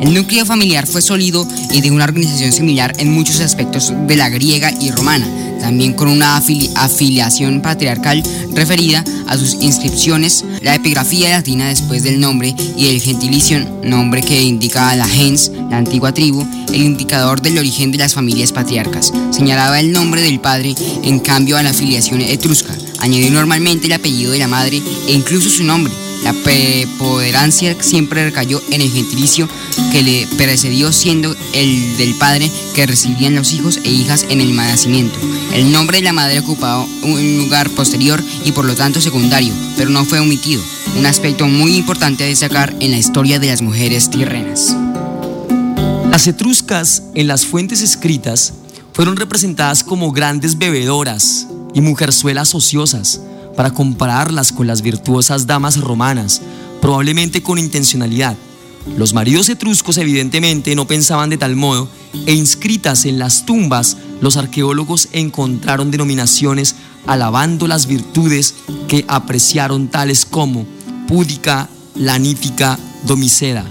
El 0.00 0.14
núcleo 0.14 0.46
familiar 0.46 0.86
fue 0.86 1.02
sólido 1.02 1.46
y 1.72 1.82
de 1.82 1.90
una 1.90 2.04
organización 2.04 2.52
similar 2.52 2.94
en 2.96 3.12
muchos 3.12 3.40
aspectos 3.40 3.92
de 4.06 4.16
la 4.16 4.30
griega 4.30 4.72
y 4.80 4.90
romana, 4.90 5.26
también 5.60 5.94
con 5.94 6.08
una 6.08 6.36
afiliación 6.36 7.62
patriarcal 7.62 8.22
referida 8.52 9.04
a 9.28 9.36
sus 9.36 9.54
inscripciones, 9.54 10.44
la 10.62 10.74
epigrafía 10.74 11.30
latina 11.30 11.68
después 11.68 12.02
del 12.02 12.20
nombre 12.20 12.54
y 12.76 12.88
el 12.88 13.00
gentilicio, 13.00 13.60
nombre 13.84 14.22
que 14.22 14.42
indica 14.42 14.90
a 14.90 14.96
la 14.96 15.06
gens, 15.06 15.50
la 15.70 15.78
antigua 15.78 16.12
tribu, 16.12 16.46
el 16.72 16.82
indicador 16.82 17.40
del 17.40 17.58
origen 17.58 17.92
de 17.92 17.98
las 17.98 18.14
familias 18.14 18.52
patriarcas. 18.52 19.12
Señalaba 19.30 19.80
el 19.80 19.92
nombre 19.92 20.22
del 20.22 20.40
padre, 20.40 20.74
en 21.02 21.20
cambio 21.20 21.56
a 21.56 21.62
la 21.62 21.70
afiliación 21.70 22.20
etrusca. 22.20 22.74
Añadió 22.98 23.30
normalmente 23.30 23.86
el 23.86 23.92
apellido 23.92 24.32
de 24.32 24.38
la 24.38 24.48
madre 24.48 24.82
e 25.06 25.12
incluso 25.12 25.48
su 25.48 25.64
nombre 25.64 25.92
la 26.22 26.32
preponderancia 26.32 27.76
siempre 27.80 28.24
recayó 28.24 28.62
en 28.70 28.80
el 28.82 28.90
gentilicio 28.90 29.48
que 29.90 30.02
le 30.02 30.26
precedió 30.36 30.92
siendo 30.92 31.34
el 31.52 31.96
del 31.96 32.14
padre 32.14 32.50
que 32.74 32.86
recibían 32.86 33.34
los 33.34 33.52
hijos 33.52 33.80
e 33.84 33.90
hijas 33.90 34.26
en 34.28 34.40
el 34.40 34.54
nacimiento. 34.54 35.18
El 35.52 35.72
nombre 35.72 35.98
de 35.98 36.04
la 36.04 36.12
madre 36.12 36.40
ocupaba 36.40 36.86
un 37.02 37.36
lugar 37.38 37.70
posterior 37.70 38.22
y 38.44 38.52
por 38.52 38.64
lo 38.64 38.74
tanto 38.74 39.00
secundario, 39.00 39.52
pero 39.76 39.90
no 39.90 40.04
fue 40.04 40.20
omitido, 40.20 40.62
un 40.98 41.06
aspecto 41.06 41.46
muy 41.46 41.76
importante 41.76 42.24
a 42.24 42.28
destacar 42.28 42.74
en 42.80 42.90
la 42.90 42.98
historia 42.98 43.38
de 43.38 43.48
las 43.48 43.62
mujeres 43.62 44.10
tirrenas. 44.10 44.76
Las 46.10 46.26
etruscas 46.26 47.02
en 47.14 47.28
las 47.28 47.46
fuentes 47.46 47.82
escritas 47.82 48.52
fueron 48.92 49.16
representadas 49.16 49.82
como 49.84 50.12
grandes 50.12 50.58
bebedoras 50.58 51.46
y 51.72 51.80
mujerzuelas 51.80 52.54
ociosas, 52.54 53.20
para 53.56 53.72
compararlas 53.72 54.52
con 54.52 54.66
las 54.66 54.82
virtuosas 54.82 55.46
damas 55.46 55.80
romanas, 55.80 56.42
probablemente 56.80 57.42
con 57.42 57.58
intencionalidad. 57.58 58.36
Los 58.96 59.12
maridos 59.12 59.48
etruscos 59.48 59.98
evidentemente 59.98 60.74
no 60.74 60.86
pensaban 60.86 61.30
de 61.30 61.36
tal 61.36 61.56
modo 61.56 61.88
e 62.26 62.32
inscritas 62.32 63.04
en 63.04 63.18
las 63.18 63.44
tumbas 63.44 63.96
los 64.20 64.36
arqueólogos 64.36 65.08
encontraron 65.12 65.90
denominaciones 65.90 66.76
alabando 67.06 67.66
las 67.66 67.86
virtudes 67.86 68.54
que 68.88 69.04
apreciaron 69.08 69.88
tales 69.88 70.26
como 70.26 70.66
púdica, 71.08 71.68
lanítica, 71.94 72.78
domiceda. 73.04 73.64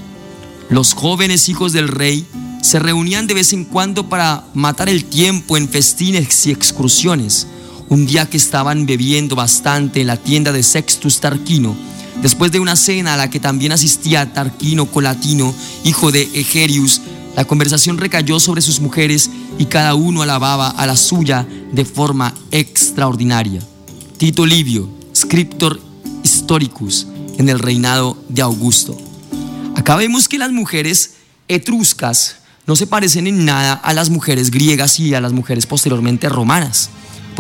Los 0.70 0.94
jóvenes 0.94 1.50
hijos 1.50 1.72
del 1.74 1.88
rey 1.88 2.26
se 2.62 2.80
reunían 2.80 3.28
de 3.28 3.36
vez 3.36 3.54
en 3.54 3.66
cuando 3.66 4.10
para 4.10 4.44
matar 4.54 4.90
el 4.90 5.06
tiempo 5.06 5.58
en 5.58 5.70
festines 5.70 6.46
y 6.48 6.52
excursiones. 6.52 7.48
Un 7.90 8.06
día 8.06 8.30
que 8.30 8.38
estaban 8.38 8.86
bebiendo 8.86 9.36
bastante 9.36 10.02
en 10.02 10.08
la 10.08 10.18
tienda 10.18 10.52
de 10.52 10.62
Sextus 10.62 11.20
Tarquino, 11.20 11.76
después 12.22 12.52
de 12.52 12.60
una 12.60 12.76
cena 12.76 13.16
a 13.16 13.18
la 13.18 13.32
que 13.32 13.40
también 13.40 13.72
asistía 13.72 14.32
Tarquino 14.32 14.86
Colatino, 14.86 15.56
hijo 15.84 16.12
de 16.12 16.30
Egerius, 16.36 17.02
la 17.36 17.46
conversación 17.46 17.98
recayó 17.98 18.40
sobre 18.40 18.62
sus 18.62 18.80
mujeres 18.80 19.32
y 19.58 19.66
cada 19.66 19.96
uno 19.96 20.22
alababa 20.22 20.70
a 20.70 20.86
la 20.86 20.96
suya 20.96 21.48
de 21.72 21.84
forma 21.84 22.36
extraordinaria. 22.52 23.62
Tito 24.18 24.46
Livio, 24.46 24.88
Scriptor 25.16 25.80
Historicus, 26.24 27.08
en 27.40 27.50
el 27.50 27.58
reinado 27.58 28.22
de 28.30 28.44
Augusto. 28.44 28.96
Acá 29.76 29.96
vemos 29.96 30.28
que 30.28 30.38
las 30.38 30.52
mujeres 30.52 31.16
etruscas 31.48 32.36
no 32.68 32.76
se 32.76 32.86
parecen 32.86 33.26
en 33.26 33.46
nada 33.46 33.74
a 33.74 33.94
las 33.96 34.12
mujeres 34.12 34.52
griegas 34.52 35.00
y 35.00 35.16
a 35.16 35.22
las 35.22 35.34
mujeres 35.34 35.66
posteriormente 35.66 36.30
romanas 36.30 36.92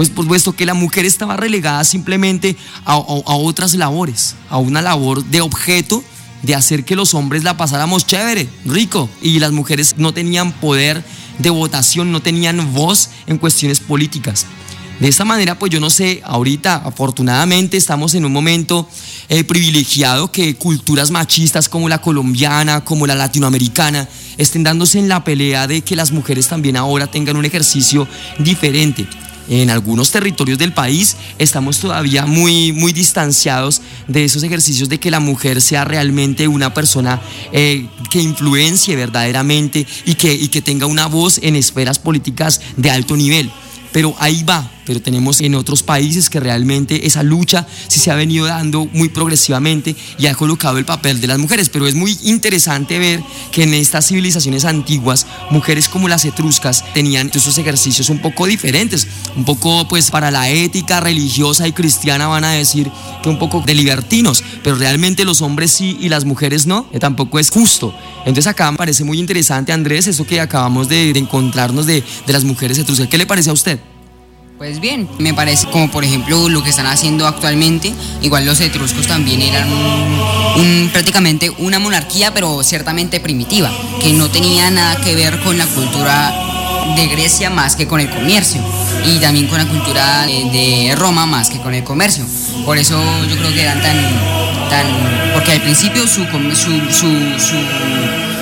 pues 0.07 0.27
puesto 0.27 0.53
que 0.53 0.65
la 0.65 0.73
mujer 0.73 1.03
estaba 1.03 1.35
relegada 1.35 1.83
simplemente 1.83 2.55
a, 2.85 2.97
otras 2.97 3.73
labores, 3.73 4.35
a 4.49 4.57
una 4.57 4.81
labor 4.81 5.25
de 5.25 5.41
objeto 5.41 6.01
de 6.41 6.55
hacer 6.55 6.85
que 6.85 6.95
los 6.95 7.13
hombres 7.13 7.43
la 7.43 7.57
pasáramos 7.57 8.07
chévere, 8.07 8.47
rico, 8.63 9.09
y 9.21 9.39
las 9.39 9.51
mujeres 9.51 9.95
no 9.97 10.13
tenían 10.13 10.53
poder 10.53 11.03
de 11.39 11.49
votación, 11.49 12.13
no 12.13 12.21
tenían 12.21 12.73
voz 12.73 13.09
en 13.27 13.37
cuestiones 13.37 13.81
políticas. 13.81 14.45
De 15.01 15.09
esta 15.09 15.25
manera, 15.25 15.59
pues 15.59 15.69
yo 15.69 15.81
no 15.81 15.89
sé, 15.89 16.21
ahorita 16.23 16.75
afortunadamente 16.75 17.75
estamos 17.75 18.13
en 18.13 18.23
un 18.23 18.31
momento 18.31 18.87
eh, 19.27 19.43
privilegiado 19.43 20.31
que 20.31 20.55
culturas 20.55 21.11
machistas 21.11 21.67
como 21.67 21.89
la 21.89 21.99
colombiana, 21.99 22.85
como 22.85 23.05
la 23.05 23.15
latinoamericana, 23.15 24.07
estén 24.37 24.63
dándose 24.63 24.97
en 24.97 25.09
la 25.09 25.25
pelea 25.25 25.67
de 25.67 25.81
que 25.81 25.97
las 25.97 26.13
mujeres 26.13 26.47
también 26.47 26.77
ahora 26.77 27.07
tengan 27.07 27.35
un 27.35 27.43
ejercicio 27.43 28.07
diferente 28.37 29.05
en 29.49 29.69
algunos 29.69 30.11
territorios 30.11 30.57
del 30.57 30.73
país 30.73 31.17
estamos 31.39 31.79
todavía 31.79 32.25
muy, 32.25 32.71
muy 32.71 32.93
distanciados 32.93 33.81
de 34.07 34.23
esos 34.23 34.43
ejercicios 34.43 34.89
de 34.89 34.99
que 34.99 35.11
la 35.11 35.19
mujer 35.19 35.61
sea 35.61 35.85
realmente 35.85 36.47
una 36.47 36.73
persona 36.73 37.19
eh, 37.51 37.87
que 38.09 38.21
influencie 38.21 38.95
verdaderamente 38.95 39.85
y 40.05 40.15
que, 40.15 40.33
y 40.33 40.47
que 40.49 40.61
tenga 40.61 40.85
una 40.85 41.07
voz 41.07 41.39
en 41.41 41.55
esferas 41.55 41.99
políticas 41.99 42.61
de 42.77 42.91
alto 42.91 43.17
nivel. 43.17 43.51
Pero 43.91 44.15
ahí 44.19 44.43
va, 44.43 44.69
pero 44.85 45.01
tenemos 45.01 45.41
en 45.41 45.55
otros 45.55 45.83
países 45.83 46.29
que 46.29 46.39
realmente 46.39 47.05
esa 47.07 47.23
lucha 47.23 47.67
sí 47.87 47.99
se 47.99 48.11
ha 48.11 48.15
venido 48.15 48.45
dando 48.45 48.85
muy 48.93 49.09
progresivamente 49.09 49.95
y 50.17 50.27
ha 50.27 50.35
colocado 50.35 50.77
el 50.77 50.85
papel 50.85 51.21
de 51.21 51.27
las 51.27 51.37
mujeres. 51.37 51.69
Pero 51.69 51.87
es 51.87 51.95
muy 51.95 52.17
interesante 52.23 52.99
ver 52.99 53.21
que 53.51 53.63
en 53.63 53.73
estas 53.73 54.07
civilizaciones 54.07 54.65
antiguas, 54.65 55.25
mujeres 55.51 55.89
como 55.89 56.07
las 56.07 56.25
etruscas 56.25 56.83
tenían 56.93 57.31
esos 57.33 57.57
ejercicios 57.57 58.09
un 58.09 58.19
poco 58.19 58.45
diferentes, 58.45 59.07
un 59.35 59.45
poco 59.45 59.87
pues 59.87 60.11
para 60.11 60.31
la 60.31 60.49
ética 60.49 60.99
religiosa 60.99 61.67
y 61.67 61.71
cristiana 61.71 62.27
van 62.27 62.43
a 62.43 62.51
decir 62.51 62.91
que 63.21 63.29
un 63.29 63.39
poco 63.39 63.63
de 63.65 63.73
libertinos, 63.73 64.43
pero 64.63 64.75
realmente 64.75 65.25
los 65.25 65.41
hombres 65.41 65.71
sí 65.71 65.97
y 65.99 66.09
las 66.09 66.25
mujeres 66.25 66.65
no, 66.65 66.89
que 66.89 66.99
tampoco 66.99 67.39
es 67.39 67.49
justo. 67.49 67.93
Entonces 68.19 68.47
acá 68.47 68.71
me 68.71 68.77
parece 68.77 69.03
muy 69.03 69.19
interesante, 69.19 69.71
Andrés, 69.71 70.07
eso 70.07 70.25
que 70.25 70.41
acabamos 70.41 70.89
de, 70.89 71.11
encontrarnos 71.11 71.85
de, 71.85 72.03
de 72.25 72.33
las 72.33 72.43
mujeres 72.43 72.77
etruscas. 72.77 73.07
¿Qué 73.07 73.17
le 73.17 73.25
parece 73.25 73.49
a 73.49 73.53
usted? 73.53 73.79
Pues 74.59 74.81
bien, 74.81 75.07
me 75.19 75.33
parece 75.33 75.67
como 75.69 75.89
por 75.89 76.03
ejemplo 76.03 76.49
lo 76.49 76.61
que 76.61 76.69
están 76.69 76.85
haciendo 76.85 77.25
actualmente, 77.25 77.93
igual 78.21 78.45
los 78.45 78.59
etruscos 78.59 79.07
también 79.07 79.41
eran 79.41 79.69
prácticamente 80.91 81.49
una 81.59 81.79
monarquía, 81.79 82.33
pero 82.33 82.61
ciertamente 82.61 83.21
primitiva, 83.21 83.71
que 84.01 84.11
no 84.11 84.29
tenía 84.29 84.69
nada 84.69 84.97
que 84.97 85.15
ver 85.15 85.39
con 85.43 85.57
la 85.57 85.65
cultura 85.65 86.33
de 86.93 87.07
Grecia 87.07 87.49
más 87.49 87.77
que 87.77 87.87
con 87.87 88.01
el 88.01 88.09
comercio 88.09 88.61
y 89.05 89.19
también 89.19 89.47
con 89.47 89.59
la 89.59 89.65
cultura 89.65 90.25
de, 90.25 90.93
Roma 90.97 91.25
más 91.25 91.49
que 91.49 91.61
con 91.61 91.73
el 91.73 91.85
comercio. 91.85 92.25
Por 92.65 92.77
eso 92.77 93.01
yo 93.29 93.37
creo 93.37 93.53
que 93.53 93.61
eran 93.61 93.81
tan, 93.81 93.95
tan 94.69 94.85
porque 95.35 95.53
al 95.53 95.61
principio 95.61 96.05
su, 96.05 96.25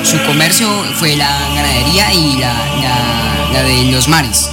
su, 0.04 0.18
comercio 0.26 0.68
fue 0.96 1.16
la 1.16 1.30
ganadería 1.54 2.12
y 2.12 2.38
la 2.38 3.64
de 3.64 3.92
los 3.92 4.08
mares. 4.08 4.50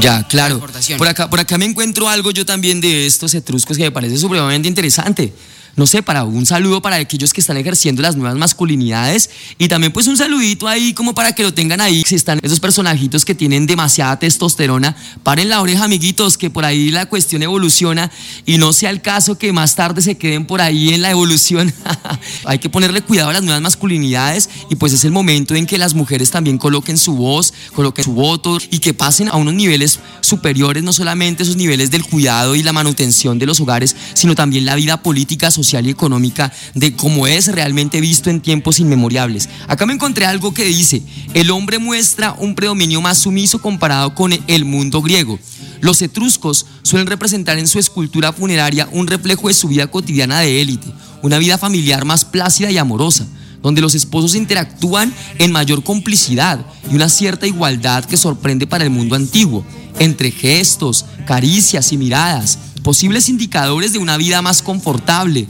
Ya, 0.00 0.26
claro. 0.28 0.60
Por 0.98 1.08
acá, 1.08 1.30
por 1.30 1.40
acá 1.40 1.58
me 1.58 1.64
encuentro 1.64 2.08
algo 2.08 2.30
yo 2.30 2.44
también 2.44 2.80
de 2.80 3.06
estos 3.06 3.34
etruscos 3.34 3.76
que 3.76 3.84
me 3.84 3.90
parece 3.90 4.18
supremamente 4.18 4.68
interesante 4.68 5.32
no 5.78 5.86
sé, 5.86 6.02
para 6.02 6.24
un 6.24 6.44
saludo 6.44 6.82
para 6.82 6.96
aquellos 6.96 7.32
que 7.32 7.40
están 7.40 7.56
ejerciendo 7.56 8.02
las 8.02 8.16
nuevas 8.16 8.36
masculinidades. 8.36 9.30
Y 9.58 9.68
también 9.68 9.92
pues 9.92 10.08
un 10.08 10.16
saludito 10.16 10.66
ahí 10.66 10.92
como 10.92 11.14
para 11.14 11.32
que 11.32 11.44
lo 11.44 11.54
tengan 11.54 11.80
ahí, 11.80 12.02
si 12.04 12.16
están 12.16 12.40
esos 12.42 12.58
personajitos 12.58 13.24
que 13.24 13.32
tienen 13.32 13.64
demasiada 13.64 14.18
testosterona, 14.18 14.96
paren 15.22 15.48
la 15.48 15.62
oreja 15.62 15.84
amiguitos, 15.84 16.36
que 16.36 16.50
por 16.50 16.64
ahí 16.64 16.90
la 16.90 17.06
cuestión 17.06 17.44
evoluciona. 17.44 18.10
Y 18.44 18.58
no 18.58 18.72
sea 18.72 18.90
el 18.90 19.00
caso 19.00 19.38
que 19.38 19.52
más 19.52 19.76
tarde 19.76 20.02
se 20.02 20.18
queden 20.18 20.46
por 20.46 20.60
ahí 20.60 20.94
en 20.94 21.00
la 21.00 21.12
evolución. 21.12 21.72
Hay 22.44 22.58
que 22.58 22.68
ponerle 22.68 23.00
cuidado 23.02 23.30
a 23.30 23.34
las 23.34 23.44
nuevas 23.44 23.62
masculinidades. 23.62 24.50
Y 24.70 24.74
pues 24.74 24.92
es 24.92 25.04
el 25.04 25.12
momento 25.12 25.54
en 25.54 25.64
que 25.64 25.78
las 25.78 25.94
mujeres 25.94 26.32
también 26.32 26.58
coloquen 26.58 26.98
su 26.98 27.14
voz, 27.14 27.54
coloquen 27.72 28.04
su 28.04 28.14
voto 28.14 28.58
y 28.72 28.80
que 28.80 28.94
pasen 28.94 29.28
a 29.28 29.36
unos 29.36 29.54
niveles 29.54 30.00
superiores, 30.22 30.82
no 30.82 30.92
solamente 30.92 31.44
esos 31.44 31.54
niveles 31.54 31.92
del 31.92 32.02
cuidado 32.02 32.56
y 32.56 32.64
la 32.64 32.72
manutención 32.72 33.38
de 33.38 33.46
los 33.46 33.60
hogares, 33.60 33.94
sino 34.14 34.34
también 34.34 34.64
la 34.64 34.74
vida 34.74 35.02
política, 35.04 35.52
social 35.68 35.86
y 35.86 35.90
económica 35.90 36.50
de 36.74 36.94
cómo 36.94 37.26
es 37.26 37.48
realmente 37.48 38.00
visto 38.00 38.30
en 38.30 38.40
tiempos 38.40 38.80
inmemoriales. 38.80 39.50
Acá 39.66 39.84
me 39.84 39.92
encontré 39.92 40.24
algo 40.24 40.54
que 40.54 40.64
dice, 40.64 41.02
el 41.34 41.50
hombre 41.50 41.78
muestra 41.78 42.32
un 42.32 42.54
predominio 42.54 43.02
más 43.02 43.18
sumiso 43.18 43.60
comparado 43.60 44.14
con 44.14 44.32
el 44.46 44.64
mundo 44.64 45.02
griego. 45.02 45.38
Los 45.82 46.00
etruscos 46.00 46.64
suelen 46.82 47.06
representar 47.06 47.58
en 47.58 47.68
su 47.68 47.78
escultura 47.78 48.32
funeraria 48.32 48.88
un 48.92 49.06
reflejo 49.06 49.48
de 49.48 49.54
su 49.54 49.68
vida 49.68 49.88
cotidiana 49.88 50.40
de 50.40 50.62
élite, 50.62 50.90
una 51.22 51.36
vida 51.38 51.58
familiar 51.58 52.06
más 52.06 52.24
plácida 52.24 52.70
y 52.70 52.78
amorosa 52.78 53.26
donde 53.62 53.80
los 53.80 53.94
esposos 53.94 54.34
interactúan 54.34 55.12
en 55.38 55.52
mayor 55.52 55.82
complicidad 55.82 56.64
y 56.90 56.94
una 56.94 57.08
cierta 57.08 57.46
igualdad 57.46 58.04
que 58.04 58.16
sorprende 58.16 58.66
para 58.66 58.84
el 58.84 58.90
mundo 58.90 59.16
antiguo, 59.16 59.64
entre 59.98 60.30
gestos, 60.30 61.04
caricias 61.26 61.92
y 61.92 61.98
miradas, 61.98 62.58
posibles 62.82 63.28
indicadores 63.28 63.92
de 63.92 63.98
una 63.98 64.16
vida 64.16 64.42
más 64.42 64.62
confortable, 64.62 65.46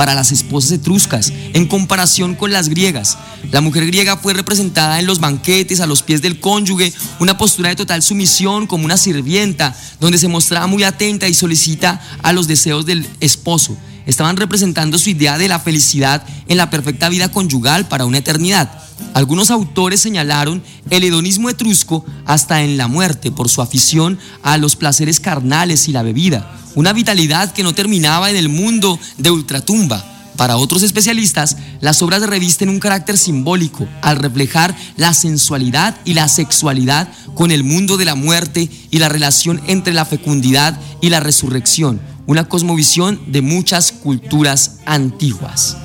para 0.00 0.14
las 0.14 0.32
esposas 0.32 0.72
etruscas 0.72 1.30
en 1.52 1.66
comparación 1.66 2.34
con 2.34 2.50
las 2.50 2.70
griegas. 2.70 3.18
La 3.52 3.60
mujer 3.60 3.84
griega 3.84 4.16
fue 4.16 4.32
representada 4.32 4.98
en 4.98 5.04
los 5.04 5.20
banquetes 5.20 5.80
a 5.80 5.86
los 5.86 6.02
pies 6.02 6.22
del 6.22 6.40
cónyuge, 6.40 6.90
una 7.18 7.36
postura 7.36 7.68
de 7.68 7.76
total 7.76 8.02
sumisión 8.02 8.66
como 8.66 8.86
una 8.86 8.96
sirvienta, 8.96 9.76
donde 10.00 10.16
se 10.16 10.26
mostraba 10.26 10.66
muy 10.66 10.84
atenta 10.84 11.28
y 11.28 11.34
solicita 11.34 12.00
a 12.22 12.32
los 12.32 12.48
deseos 12.48 12.86
del 12.86 13.06
esposo. 13.20 13.76
Estaban 14.06 14.38
representando 14.38 14.96
su 14.96 15.10
idea 15.10 15.36
de 15.36 15.48
la 15.48 15.60
felicidad 15.60 16.24
en 16.48 16.56
la 16.56 16.70
perfecta 16.70 17.10
vida 17.10 17.30
conyugal 17.30 17.86
para 17.86 18.06
una 18.06 18.16
eternidad. 18.16 18.72
Algunos 19.12 19.50
autores 19.50 20.00
señalaron 20.00 20.62
el 20.88 21.04
hedonismo 21.04 21.50
etrusco 21.50 22.06
hasta 22.24 22.62
en 22.62 22.78
la 22.78 22.88
muerte 22.88 23.30
por 23.30 23.50
su 23.50 23.60
afición 23.60 24.18
a 24.42 24.56
los 24.56 24.76
placeres 24.76 25.20
carnales 25.20 25.88
y 25.88 25.92
la 25.92 26.02
bebida, 26.02 26.50
una 26.74 26.92
vitalidad 26.92 27.52
que 27.52 27.62
no 27.62 27.74
terminaba 27.74 28.30
en 28.30 28.36
el 28.36 28.48
mundo 28.48 28.98
de 29.18 29.30
ultratumba. 29.30 30.04
Para 30.36 30.56
otros 30.56 30.82
especialistas, 30.82 31.56
las 31.82 32.00
obras 32.00 32.22
revisten 32.22 32.70
un 32.70 32.80
carácter 32.80 33.18
simbólico 33.18 33.86
al 34.00 34.16
reflejar 34.16 34.74
la 34.96 35.12
sensualidad 35.12 35.98
y 36.06 36.14
la 36.14 36.28
sexualidad 36.28 37.12
con 37.34 37.50
el 37.50 37.62
mundo 37.62 37.98
de 37.98 38.06
la 38.06 38.14
muerte 38.14 38.70
y 38.90 38.98
la 38.98 39.10
relación 39.10 39.60
entre 39.66 39.92
la 39.92 40.06
fecundidad 40.06 40.80
y 41.02 41.10
la 41.10 41.20
resurrección, 41.20 42.00
una 42.26 42.48
cosmovisión 42.48 43.20
de 43.26 43.42
muchas 43.42 43.92
culturas 43.92 44.78
antiguas. 44.86 45.76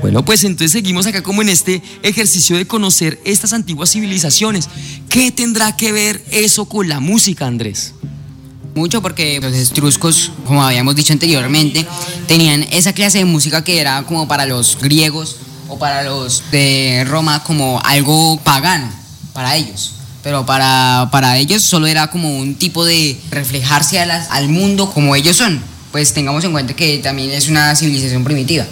Bueno, 0.00 0.24
pues 0.24 0.44
entonces 0.44 0.70
seguimos 0.70 1.06
acá 1.06 1.22
como 1.22 1.42
en 1.42 1.48
este 1.48 1.82
ejercicio 2.02 2.56
de 2.56 2.66
conocer 2.66 3.20
estas 3.24 3.52
antiguas 3.52 3.90
civilizaciones. 3.90 4.68
¿Qué 5.08 5.32
tendrá 5.32 5.76
que 5.76 5.90
ver 5.90 6.24
eso 6.30 6.66
con 6.66 6.88
la 6.88 7.00
música, 7.00 7.46
Andrés? 7.46 7.94
Mucho 8.76 9.00
porque 9.00 9.40
los 9.40 9.54
etruscos, 9.54 10.30
como 10.44 10.62
habíamos 10.62 10.94
dicho 10.94 11.14
anteriormente, 11.14 11.86
tenían 12.26 12.62
esa 12.70 12.92
clase 12.92 13.16
de 13.16 13.24
música 13.24 13.64
que 13.64 13.80
era 13.80 14.02
como 14.02 14.28
para 14.28 14.44
los 14.44 14.76
griegos 14.78 15.36
o 15.66 15.78
para 15.78 16.02
los 16.02 16.42
de 16.50 17.02
Roma 17.08 17.42
como 17.42 17.80
algo 17.82 18.38
pagano 18.44 18.92
para 19.32 19.56
ellos. 19.56 19.92
Pero 20.22 20.44
para, 20.44 21.08
para 21.10 21.38
ellos 21.38 21.62
solo 21.62 21.86
era 21.86 22.10
como 22.10 22.36
un 22.36 22.54
tipo 22.56 22.84
de 22.84 23.18
reflejarse 23.30 23.98
a 23.98 24.26
al 24.30 24.50
mundo 24.50 24.90
como 24.92 25.16
ellos 25.16 25.36
son. 25.38 25.58
Pues 25.90 26.12
tengamos 26.12 26.44
en 26.44 26.52
cuenta 26.52 26.76
que 26.76 26.98
también 26.98 27.30
es 27.30 27.48
una 27.48 27.74
civilización 27.74 28.24
primitiva. 28.24 28.66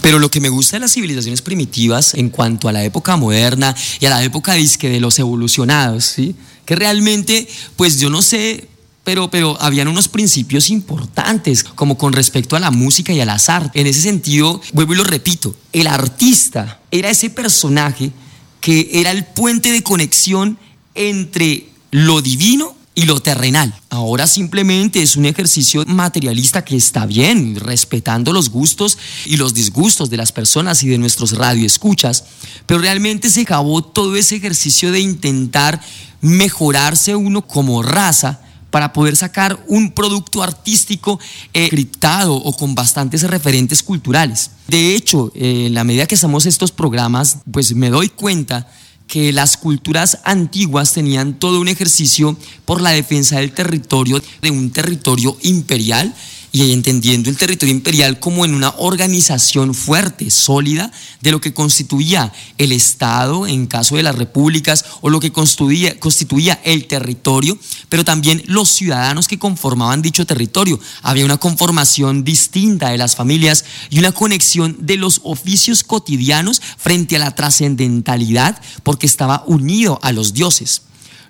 Pero 0.00 0.20
lo 0.20 0.30
que 0.30 0.40
me 0.40 0.50
gusta 0.50 0.76
de 0.76 0.80
las 0.80 0.92
civilizaciones 0.92 1.42
primitivas 1.42 2.14
en 2.14 2.30
cuanto 2.30 2.68
a 2.68 2.72
la 2.72 2.84
época 2.84 3.16
moderna 3.16 3.74
y 3.98 4.06
a 4.06 4.10
la 4.10 4.22
época 4.22 4.52
disque 4.52 4.88
de 4.88 5.00
los 5.00 5.18
evolucionados, 5.18 6.04
¿sí? 6.04 6.36
que 6.64 6.76
realmente, 6.76 7.48
pues 7.74 7.98
yo 7.98 8.08
no 8.08 8.22
sé, 8.22 8.68
pero, 9.08 9.30
pero 9.30 9.56
habían 9.62 9.88
unos 9.88 10.06
principios 10.06 10.68
importantes, 10.68 11.64
como 11.64 11.96
con 11.96 12.12
respecto 12.12 12.56
a 12.56 12.60
la 12.60 12.70
música 12.70 13.10
y 13.10 13.22
a 13.22 13.24
las 13.24 13.48
artes. 13.48 13.80
En 13.80 13.86
ese 13.86 14.02
sentido, 14.02 14.60
vuelvo 14.74 14.92
y 14.92 14.96
lo 14.96 15.04
repito, 15.04 15.56
el 15.72 15.86
artista 15.86 16.82
era 16.90 17.08
ese 17.08 17.30
personaje 17.30 18.12
que 18.60 18.90
era 18.92 19.10
el 19.10 19.24
puente 19.24 19.72
de 19.72 19.82
conexión 19.82 20.58
entre 20.94 21.70
lo 21.90 22.20
divino 22.20 22.76
y 22.94 23.06
lo 23.06 23.18
terrenal. 23.20 23.74
Ahora 23.88 24.26
simplemente 24.26 25.00
es 25.00 25.16
un 25.16 25.24
ejercicio 25.24 25.86
materialista 25.86 26.62
que 26.62 26.76
está 26.76 27.06
bien, 27.06 27.56
respetando 27.56 28.34
los 28.34 28.50
gustos 28.50 28.98
y 29.24 29.38
los 29.38 29.54
disgustos 29.54 30.10
de 30.10 30.18
las 30.18 30.32
personas 30.32 30.82
y 30.82 30.88
de 30.88 30.98
nuestros 30.98 31.32
radioescuchas, 31.32 32.24
pero 32.66 32.80
realmente 32.80 33.30
se 33.30 33.40
acabó 33.40 33.82
todo 33.82 34.16
ese 34.16 34.36
ejercicio 34.36 34.92
de 34.92 35.00
intentar 35.00 35.80
mejorarse 36.20 37.16
uno 37.16 37.46
como 37.46 37.82
raza 37.82 38.42
para 38.70 38.92
poder 38.92 39.16
sacar 39.16 39.62
un 39.66 39.92
producto 39.92 40.42
artístico 40.42 41.18
eh, 41.54 41.68
criptado 41.70 42.34
o 42.34 42.52
con 42.56 42.74
bastantes 42.74 43.22
referentes 43.22 43.82
culturales. 43.82 44.50
De 44.66 44.94
hecho, 44.94 45.32
eh, 45.34 45.66
en 45.66 45.74
la 45.74 45.84
medida 45.84 46.06
que 46.06 46.14
hacemos 46.14 46.46
estos 46.46 46.72
programas, 46.72 47.38
pues 47.50 47.74
me 47.74 47.90
doy 47.90 48.08
cuenta 48.08 48.66
que 49.06 49.32
las 49.32 49.56
culturas 49.56 50.18
antiguas 50.24 50.92
tenían 50.92 51.38
todo 51.38 51.60
un 51.60 51.68
ejercicio 51.68 52.36
por 52.66 52.82
la 52.82 52.90
defensa 52.90 53.40
del 53.40 53.52
territorio, 53.52 54.22
de 54.42 54.50
un 54.50 54.70
territorio 54.70 55.36
imperial, 55.42 56.14
y 56.52 56.72
entendiendo 56.72 57.30
el 57.30 57.36
territorio 57.36 57.74
imperial 57.74 58.18
como 58.18 58.44
en 58.44 58.54
una 58.54 58.74
organización 58.78 59.74
fuerte, 59.74 60.30
sólida, 60.30 60.90
de 61.20 61.30
lo 61.30 61.40
que 61.40 61.54
constituía 61.54 62.32
el 62.56 62.72
Estado 62.72 63.46
en 63.46 63.66
caso 63.66 63.96
de 63.96 64.02
las 64.02 64.16
repúblicas 64.16 64.84
o 65.00 65.10
lo 65.10 65.20
que 65.20 65.32
constituía, 65.32 65.98
constituía 66.00 66.60
el 66.64 66.86
territorio, 66.86 67.58
pero 67.88 68.04
también 68.04 68.42
los 68.46 68.70
ciudadanos 68.70 69.28
que 69.28 69.38
conformaban 69.38 70.02
dicho 70.02 70.26
territorio. 70.26 70.80
Había 71.02 71.24
una 71.24 71.36
conformación 71.36 72.24
distinta 72.24 72.90
de 72.90 72.98
las 72.98 73.16
familias 73.16 73.64
y 73.90 73.98
una 73.98 74.12
conexión 74.12 74.76
de 74.80 74.96
los 74.96 75.20
oficios 75.24 75.84
cotidianos 75.84 76.62
frente 76.76 77.16
a 77.16 77.20
la 77.20 77.34
trascendentalidad 77.34 78.60
porque 78.82 79.06
estaba 79.06 79.44
unido 79.46 79.98
a 80.02 80.12
los 80.12 80.32
dioses. 80.32 80.82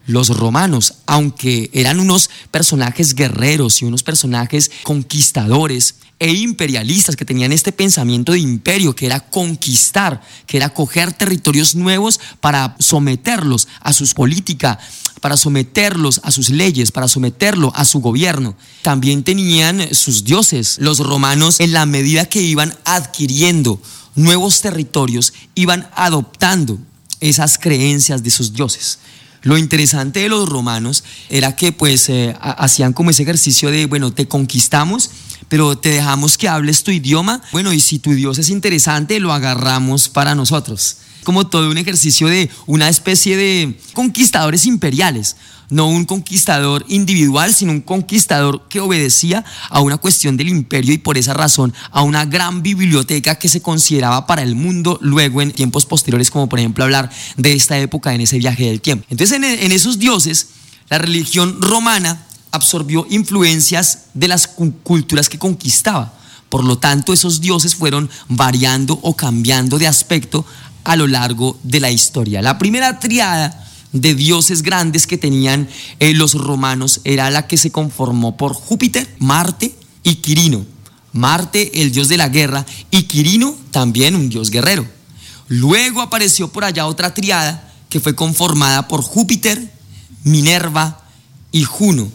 Los 0.08 0.30
romanos, 0.30 0.94
aunque 1.04 1.68
eran 1.74 2.00
unos 2.00 2.30
personajes 2.50 3.14
guerreros 3.14 3.82
y 3.82 3.84
unos 3.84 4.02
personajes 4.02 4.70
conquistadores 4.82 5.96
e 6.18 6.32
imperialistas 6.32 7.14
que 7.14 7.26
tenían 7.26 7.52
este 7.52 7.72
pensamiento 7.72 8.32
de 8.32 8.38
imperio, 8.38 8.96
que 8.96 9.04
era 9.04 9.20
conquistar, 9.20 10.22
que 10.46 10.56
era 10.56 10.70
coger 10.70 11.12
territorios 11.12 11.74
nuevos 11.74 12.20
para 12.40 12.74
someterlos 12.78 13.68
a 13.82 13.92
sus 13.92 14.14
políticas, 14.14 14.78
para 15.20 15.36
someterlos 15.36 16.22
a 16.24 16.30
sus 16.30 16.48
leyes, 16.48 16.90
para 16.90 17.06
someterlo 17.06 17.70
a 17.76 17.84
su 17.84 18.00
gobierno. 18.00 18.56
También 18.80 19.24
tenían 19.24 19.94
sus 19.94 20.24
dioses. 20.24 20.78
Los 20.80 21.00
romanos, 21.00 21.60
en 21.60 21.72
la 21.72 21.84
medida 21.84 22.24
que 22.24 22.40
iban 22.40 22.74
adquiriendo 22.86 23.78
nuevos 24.14 24.62
territorios, 24.62 25.34
iban 25.54 25.90
adoptando 25.94 26.78
esas 27.20 27.58
creencias 27.58 28.22
de 28.22 28.30
sus 28.30 28.54
dioses. 28.54 29.00
Lo 29.42 29.56
interesante 29.58 30.20
de 30.20 30.28
los 30.28 30.48
romanos 30.48 31.04
era 31.28 31.54
que 31.56 31.72
pues 31.72 32.08
eh, 32.08 32.34
ha- 32.40 32.50
hacían 32.52 32.92
como 32.92 33.10
ese 33.10 33.22
ejercicio 33.22 33.70
de, 33.70 33.86
bueno, 33.86 34.12
te 34.12 34.26
conquistamos, 34.28 35.10
pero 35.48 35.78
te 35.78 35.90
dejamos 35.90 36.36
que 36.36 36.48
hables 36.48 36.82
tu 36.82 36.90
idioma, 36.90 37.40
bueno, 37.52 37.72
y 37.72 37.80
si 37.80 37.98
tu 37.98 38.12
dios 38.12 38.38
es 38.38 38.50
interesante, 38.50 39.20
lo 39.20 39.32
agarramos 39.32 40.08
para 40.08 40.34
nosotros. 40.34 40.96
Como 41.24 41.46
todo 41.46 41.70
un 41.70 41.78
ejercicio 41.78 42.26
de 42.28 42.50
una 42.66 42.88
especie 42.88 43.36
de 43.36 43.78
conquistadores 43.92 44.66
imperiales, 44.66 45.36
no 45.70 45.88
un 45.88 46.04
conquistador 46.04 46.84
individual, 46.88 47.54
sino 47.54 47.72
un 47.72 47.80
conquistador 47.80 48.66
que 48.68 48.80
obedecía 48.80 49.44
a 49.68 49.80
una 49.80 49.98
cuestión 49.98 50.36
del 50.36 50.48
imperio 50.48 50.94
y 50.94 50.98
por 50.98 51.18
esa 51.18 51.34
razón 51.34 51.74
a 51.90 52.02
una 52.02 52.24
gran 52.24 52.62
biblioteca 52.62 53.34
que 53.38 53.48
se 53.48 53.60
consideraba 53.60 54.26
para 54.26 54.42
el 54.42 54.54
mundo 54.54 54.98
luego 55.02 55.42
en 55.42 55.52
tiempos 55.52 55.84
posteriores, 55.86 56.30
como 56.30 56.48
por 56.48 56.58
ejemplo 56.58 56.84
hablar 56.84 57.10
de 57.36 57.52
esta 57.52 57.78
época 57.78 58.14
en 58.14 58.22
ese 58.22 58.38
viaje 58.38 58.64
del 58.66 58.80
tiempo. 58.80 59.04
Entonces 59.10 59.36
en, 59.36 59.72
esos 59.72 59.98
dioses, 59.98 60.48
la 60.88 60.98
religión 60.98 61.60
romana 61.60 62.24
absorbió 62.50 63.06
influencias 63.10 64.06
de 64.14 64.28
las 64.28 64.46
cu- 64.46 64.72
culturas 64.82 65.28
que 65.28 65.38
conquistaba. 65.38 66.14
Por 66.48 66.64
lo 66.64 66.78
tanto, 66.78 67.12
esos 67.12 67.42
dioses 67.42 67.74
fueron 67.74 68.08
variando 68.28 68.98
o 69.02 69.14
cambiando 69.14 69.78
de 69.78 69.86
aspecto 69.86 70.46
a 70.84 70.96
lo 70.96 71.06
largo 71.06 71.58
de 71.62 71.80
la 71.80 71.90
historia. 71.90 72.40
La 72.40 72.56
primera 72.56 72.98
triada 72.98 73.67
de 73.92 74.14
dioses 74.14 74.62
grandes 74.62 75.06
que 75.06 75.18
tenían 75.18 75.68
eh, 75.98 76.14
los 76.14 76.34
romanos 76.34 77.00
era 77.04 77.30
la 77.30 77.46
que 77.46 77.56
se 77.56 77.70
conformó 77.70 78.36
por 78.36 78.52
Júpiter, 78.52 79.08
Marte 79.18 79.74
y 80.02 80.16
Quirino. 80.16 80.64
Marte, 81.12 81.82
el 81.82 81.90
dios 81.90 82.08
de 82.08 82.16
la 82.16 82.28
guerra, 82.28 82.66
y 82.90 83.04
Quirino, 83.04 83.56
también 83.70 84.14
un 84.14 84.28
dios 84.28 84.50
guerrero. 84.50 84.86
Luego 85.48 86.02
apareció 86.02 86.48
por 86.48 86.64
allá 86.64 86.86
otra 86.86 87.14
triada 87.14 87.72
que 87.88 88.00
fue 88.00 88.14
conformada 88.14 88.86
por 88.88 89.02
Júpiter, 89.02 89.72
Minerva 90.24 91.02
y 91.50 91.64
Juno. 91.64 92.10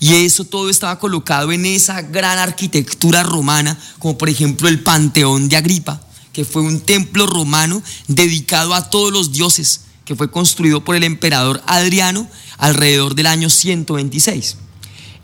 Y 0.00 0.14
eso 0.26 0.44
todo 0.44 0.68
estaba 0.68 0.98
colocado 0.98 1.50
en 1.52 1.64
esa 1.64 2.02
gran 2.02 2.38
arquitectura 2.38 3.22
romana, 3.22 3.78
como 3.98 4.18
por 4.18 4.28
ejemplo 4.28 4.68
el 4.68 4.82
Panteón 4.82 5.48
de 5.48 5.56
Agripa, 5.56 6.02
que 6.32 6.44
fue 6.44 6.62
un 6.62 6.80
templo 6.80 7.26
romano 7.26 7.82
dedicado 8.06 8.74
a 8.74 8.90
todos 8.90 9.12
los 9.12 9.32
dioses, 9.32 9.80
que 10.04 10.16
fue 10.16 10.30
construido 10.30 10.84
por 10.84 10.96
el 10.96 11.04
emperador 11.04 11.62
Adriano 11.66 12.28
alrededor 12.58 13.14
del 13.14 13.26
año 13.26 13.50
126. 13.50 14.58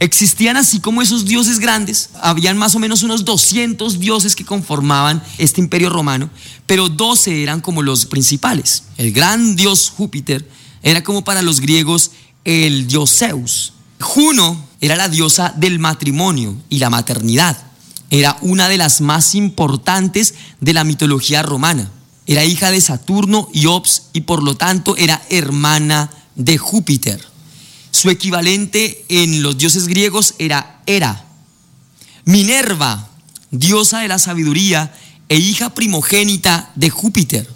Existían 0.02 0.56
así 0.56 0.80
como 0.80 1.02
esos 1.02 1.26
dioses 1.26 1.58
grandes, 1.58 2.08
habían 2.22 2.56
más 2.56 2.74
o 2.74 2.78
menos 2.78 3.02
unos 3.02 3.26
200 3.26 4.00
dioses 4.00 4.34
que 4.34 4.46
conformaban 4.46 5.22
este 5.36 5.60
imperio 5.60 5.90
romano, 5.90 6.30
pero 6.66 6.88
12 6.88 7.42
eran 7.42 7.60
como 7.60 7.82
los 7.82 8.06
principales. 8.06 8.84
El 8.96 9.12
gran 9.12 9.56
dios 9.56 9.92
Júpiter 9.94 10.48
era 10.82 11.04
como 11.04 11.22
para 11.22 11.42
los 11.42 11.60
griegos 11.60 12.12
el 12.44 12.86
dios 12.86 13.18
Zeus. 13.18 13.74
Juno 14.00 14.66
era 14.80 14.96
la 14.96 15.10
diosa 15.10 15.52
del 15.56 15.78
matrimonio 15.78 16.56
y 16.70 16.78
la 16.78 16.88
maternidad. 16.88 17.58
Era 18.08 18.38
una 18.40 18.70
de 18.70 18.78
las 18.78 19.02
más 19.02 19.34
importantes 19.34 20.34
de 20.60 20.72
la 20.72 20.84
mitología 20.84 21.42
romana. 21.42 21.90
Era 22.26 22.44
hija 22.44 22.70
de 22.70 22.80
Saturno 22.80 23.48
y 23.52 23.66
Ops 23.66 24.04
y 24.12 24.22
por 24.22 24.42
lo 24.42 24.56
tanto 24.56 24.96
era 24.96 25.22
hermana 25.30 26.10
de 26.34 26.58
Júpiter. 26.58 27.20
Su 27.90 28.08
equivalente 28.10 29.04
en 29.08 29.42
los 29.42 29.58
dioses 29.58 29.88
griegos 29.88 30.34
era 30.38 30.80
Hera. 30.86 31.24
Minerva, 32.24 33.08
diosa 33.50 34.00
de 34.00 34.08
la 34.08 34.18
sabiduría 34.18 34.94
e 35.28 35.38
hija 35.38 35.74
primogénita 35.74 36.70
de 36.76 36.90
Júpiter. 36.90 37.48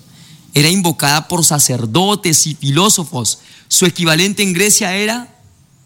Era 0.54 0.68
invocada 0.68 1.28
por 1.28 1.44
sacerdotes 1.44 2.46
y 2.46 2.54
filósofos. 2.54 3.40
Su 3.68 3.86
equivalente 3.86 4.42
en 4.42 4.52
Grecia 4.52 4.96
era 4.96 5.34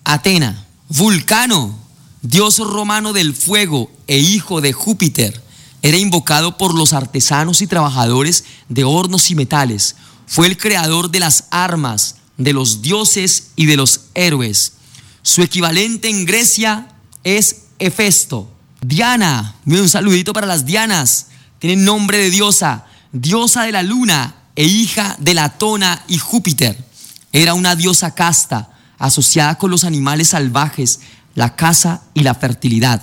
Atena. 0.05 0.67
Vulcano, 0.89 1.79
dios 2.23 2.59
romano 2.59 3.13
del 3.13 3.35
fuego 3.35 3.91
e 4.07 4.19
hijo 4.19 4.61
de 4.61 4.73
Júpiter. 4.73 5.43
Era 5.83 5.97
invocado 5.97 6.57
por 6.57 6.75
los 6.75 6.93
artesanos 6.93 7.63
y 7.63 7.67
trabajadores 7.67 8.45
de 8.69 8.85
hornos 8.85 9.31
y 9.31 9.35
metales. 9.35 9.97
Fue 10.27 10.47
el 10.47 10.57
creador 10.57 11.11
de 11.11 11.21
las 11.21 11.45
armas, 11.51 12.17
de 12.37 12.53
los 12.53 12.83
dioses 12.83 13.49
y 13.57 13.67
de 13.67 13.77
los 13.77 14.03
héroes. 14.15 14.73
Su 15.23 15.43
equivalente 15.43 16.09
en 16.09 16.25
Grecia 16.25 16.89
es 17.25 17.63
Hefesto. 17.79 18.51
Diana, 18.81 19.57
un 19.67 19.89
saludito 19.89 20.33
para 20.33 20.47
las 20.47 20.65
Dianas. 20.65 21.27
Tienen 21.59 21.85
nombre 21.85 22.19
de 22.19 22.31
diosa, 22.31 22.87
diosa 23.13 23.63
de 23.65 23.73
la 23.73 23.83
luna 23.83 24.35
e 24.55 24.65
hija 24.65 25.17
de 25.19 25.35
Latona 25.35 26.05
y 26.09 26.19
Júpiter. 26.19 26.85
Era 27.33 27.55
una 27.55 27.77
diosa 27.77 28.15
casta, 28.15 28.71
asociada 28.99 29.57
con 29.59 29.71
los 29.71 29.85
animales 29.85 30.29
salvajes, 30.29 31.01
la 31.35 31.57
caza 31.57 32.03
y 32.15 32.23
la 32.23 32.35
fertilidad. 32.35 33.03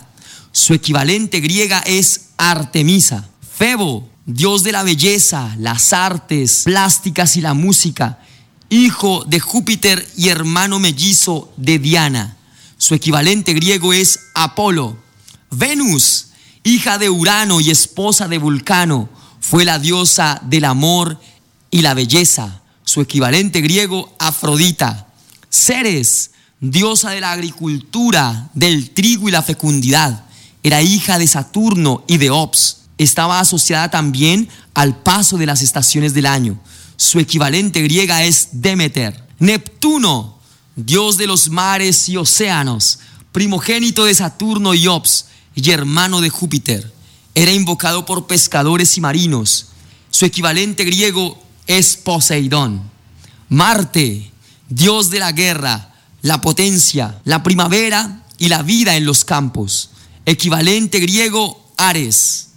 Su 0.56 0.74
equivalente 0.74 1.42
griega 1.42 1.80
es 1.80 2.30
Artemisa. 2.38 3.28
Febo, 3.58 4.10
dios 4.26 4.64
de 4.64 4.72
la 4.72 4.84
belleza, 4.84 5.54
las 5.60 5.92
artes 5.92 6.62
plásticas 6.64 7.36
y 7.36 7.42
la 7.42 7.54
música, 7.54 8.20
hijo 8.70 9.26
de 9.26 9.42
Júpiter 9.42 10.08
y 10.16 10.30
hermano 10.30 10.80
mellizo 10.80 11.54
de 11.58 11.78
Diana. 11.78 12.38
Su 12.78 12.96
equivalente 12.96 13.54
griego 13.54 13.92
es 13.92 14.22
Apolo. 14.34 14.98
Venus, 15.52 16.28
hija 16.64 16.98
de 17.00 17.10
Urano 17.10 17.60
y 17.60 17.70
esposa 17.70 18.30
de 18.30 18.38
Vulcano, 18.38 19.10
fue 19.42 19.66
la 19.66 19.78
diosa 19.78 20.40
del 20.42 20.64
amor 20.64 21.20
y 21.70 21.82
la 21.82 21.94
belleza. 21.94 22.62
Su 22.86 23.02
equivalente 23.02 23.60
griego, 23.60 24.16
Afrodita. 24.20 25.08
Ceres, 25.50 26.32
diosa 26.62 27.10
de 27.10 27.20
la 27.20 27.34
agricultura, 27.34 28.50
del 28.54 28.92
trigo 28.92 29.28
y 29.28 29.34
la 29.34 29.44
fecundidad. 29.44 30.26
Era 30.66 30.82
hija 30.82 31.20
de 31.20 31.28
Saturno 31.28 32.04
y 32.08 32.18
de 32.18 32.32
Ops. 32.32 32.78
Estaba 32.98 33.40
asociada 33.40 33.92
también 33.92 34.50
al 34.74 34.98
paso 34.98 35.38
de 35.38 35.46
las 35.46 35.62
estaciones 35.62 36.16
del 36.16 36.26
año. 36.26 36.60
Su 36.98 37.20
equivalente 37.20 37.84
griega 37.84 38.24
es 38.24 38.50
Demeter. 38.52 39.28
Neptuno, 39.38 40.40
dios 40.76 41.18
de 41.18 41.28
los 41.28 41.50
mares 41.50 42.10
y 42.10 42.18
océanos, 42.18 42.98
primogénito 43.32 44.06
de 44.06 44.16
Saturno 44.16 44.74
y 44.74 44.88
Ops 44.88 45.28
y 45.54 45.70
hermano 45.70 46.20
de 46.20 46.32
Júpiter. 46.32 46.92
Era 47.36 47.52
invocado 47.52 48.04
por 48.08 48.26
pescadores 48.26 48.98
y 48.98 49.02
marinos. 49.02 49.68
Su 50.10 50.26
equivalente 50.26 50.84
griego 50.84 51.40
es 51.68 51.96
Poseidón. 51.96 52.82
Marte, 53.50 54.32
dios 54.68 55.12
de 55.12 55.20
la 55.20 55.32
guerra, 55.32 55.94
la 56.24 56.42
potencia, 56.42 57.22
la 57.24 57.44
primavera 57.44 58.26
y 58.40 58.48
la 58.48 58.64
vida 58.64 58.96
en 58.96 59.06
los 59.06 59.26
campos. 59.26 59.92
Equivalente 60.26 61.00
griego 61.00 61.72
Ares. 61.78 62.50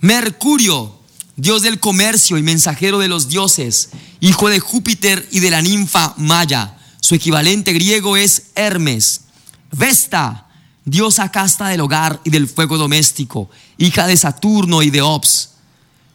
Mercurio, 0.00 0.98
dios 1.36 1.62
del 1.62 1.78
comercio 1.78 2.36
y 2.36 2.42
mensajero 2.42 2.98
de 2.98 3.06
los 3.06 3.28
dioses, 3.28 3.90
hijo 4.20 4.48
de 4.48 4.58
Júpiter 4.58 5.28
y 5.30 5.38
de 5.38 5.50
la 5.50 5.62
ninfa 5.62 6.14
Maya. 6.16 6.76
Su 7.00 7.14
equivalente 7.14 7.72
griego 7.72 8.16
es 8.16 8.50
Hermes. 8.56 9.22
Vesta, 9.70 10.48
diosa 10.84 11.30
casta 11.30 11.68
del 11.68 11.80
hogar 11.80 12.20
y 12.24 12.30
del 12.30 12.48
fuego 12.48 12.76
doméstico, 12.76 13.48
hija 13.78 14.08
de 14.08 14.16
Saturno 14.16 14.82
y 14.82 14.90
de 14.90 15.02
Ops. 15.02 15.50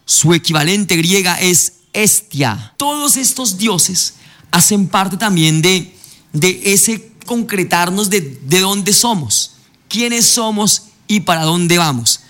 Su 0.05 0.33
equivalente 0.33 0.97
griega 0.97 1.39
es 1.39 1.73
Estia. 1.93 2.73
Todos 2.75 3.15
estos 3.15 3.57
dioses 3.57 4.15
hacen 4.51 4.89
parte 4.89 5.15
también 5.15 5.61
de, 5.61 5.95
de 6.33 6.61
ese 6.65 7.13
concretarnos 7.25 8.09
de, 8.09 8.21
de 8.21 8.59
dónde 8.59 8.91
somos, 8.91 9.53
quiénes 9.87 10.25
somos 10.25 10.86
y 11.07 11.21
para 11.21 11.43
dónde 11.43 11.77
vamos. 11.77 12.21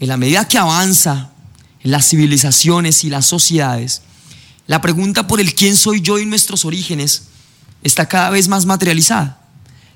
En 0.00 0.08
la 0.08 0.16
medida 0.16 0.46
que 0.48 0.58
avanza 0.58 1.30
las 1.82 2.08
civilizaciones 2.08 3.04
y 3.04 3.10
las 3.10 3.26
sociedades, 3.26 4.02
la 4.66 4.80
pregunta 4.80 5.26
por 5.26 5.40
el 5.40 5.54
quién 5.54 5.76
soy 5.76 6.00
yo 6.00 6.18
y 6.18 6.26
nuestros 6.26 6.64
orígenes 6.64 7.24
está 7.82 8.06
cada 8.08 8.30
vez 8.30 8.48
más 8.48 8.64
materializada. 8.66 9.40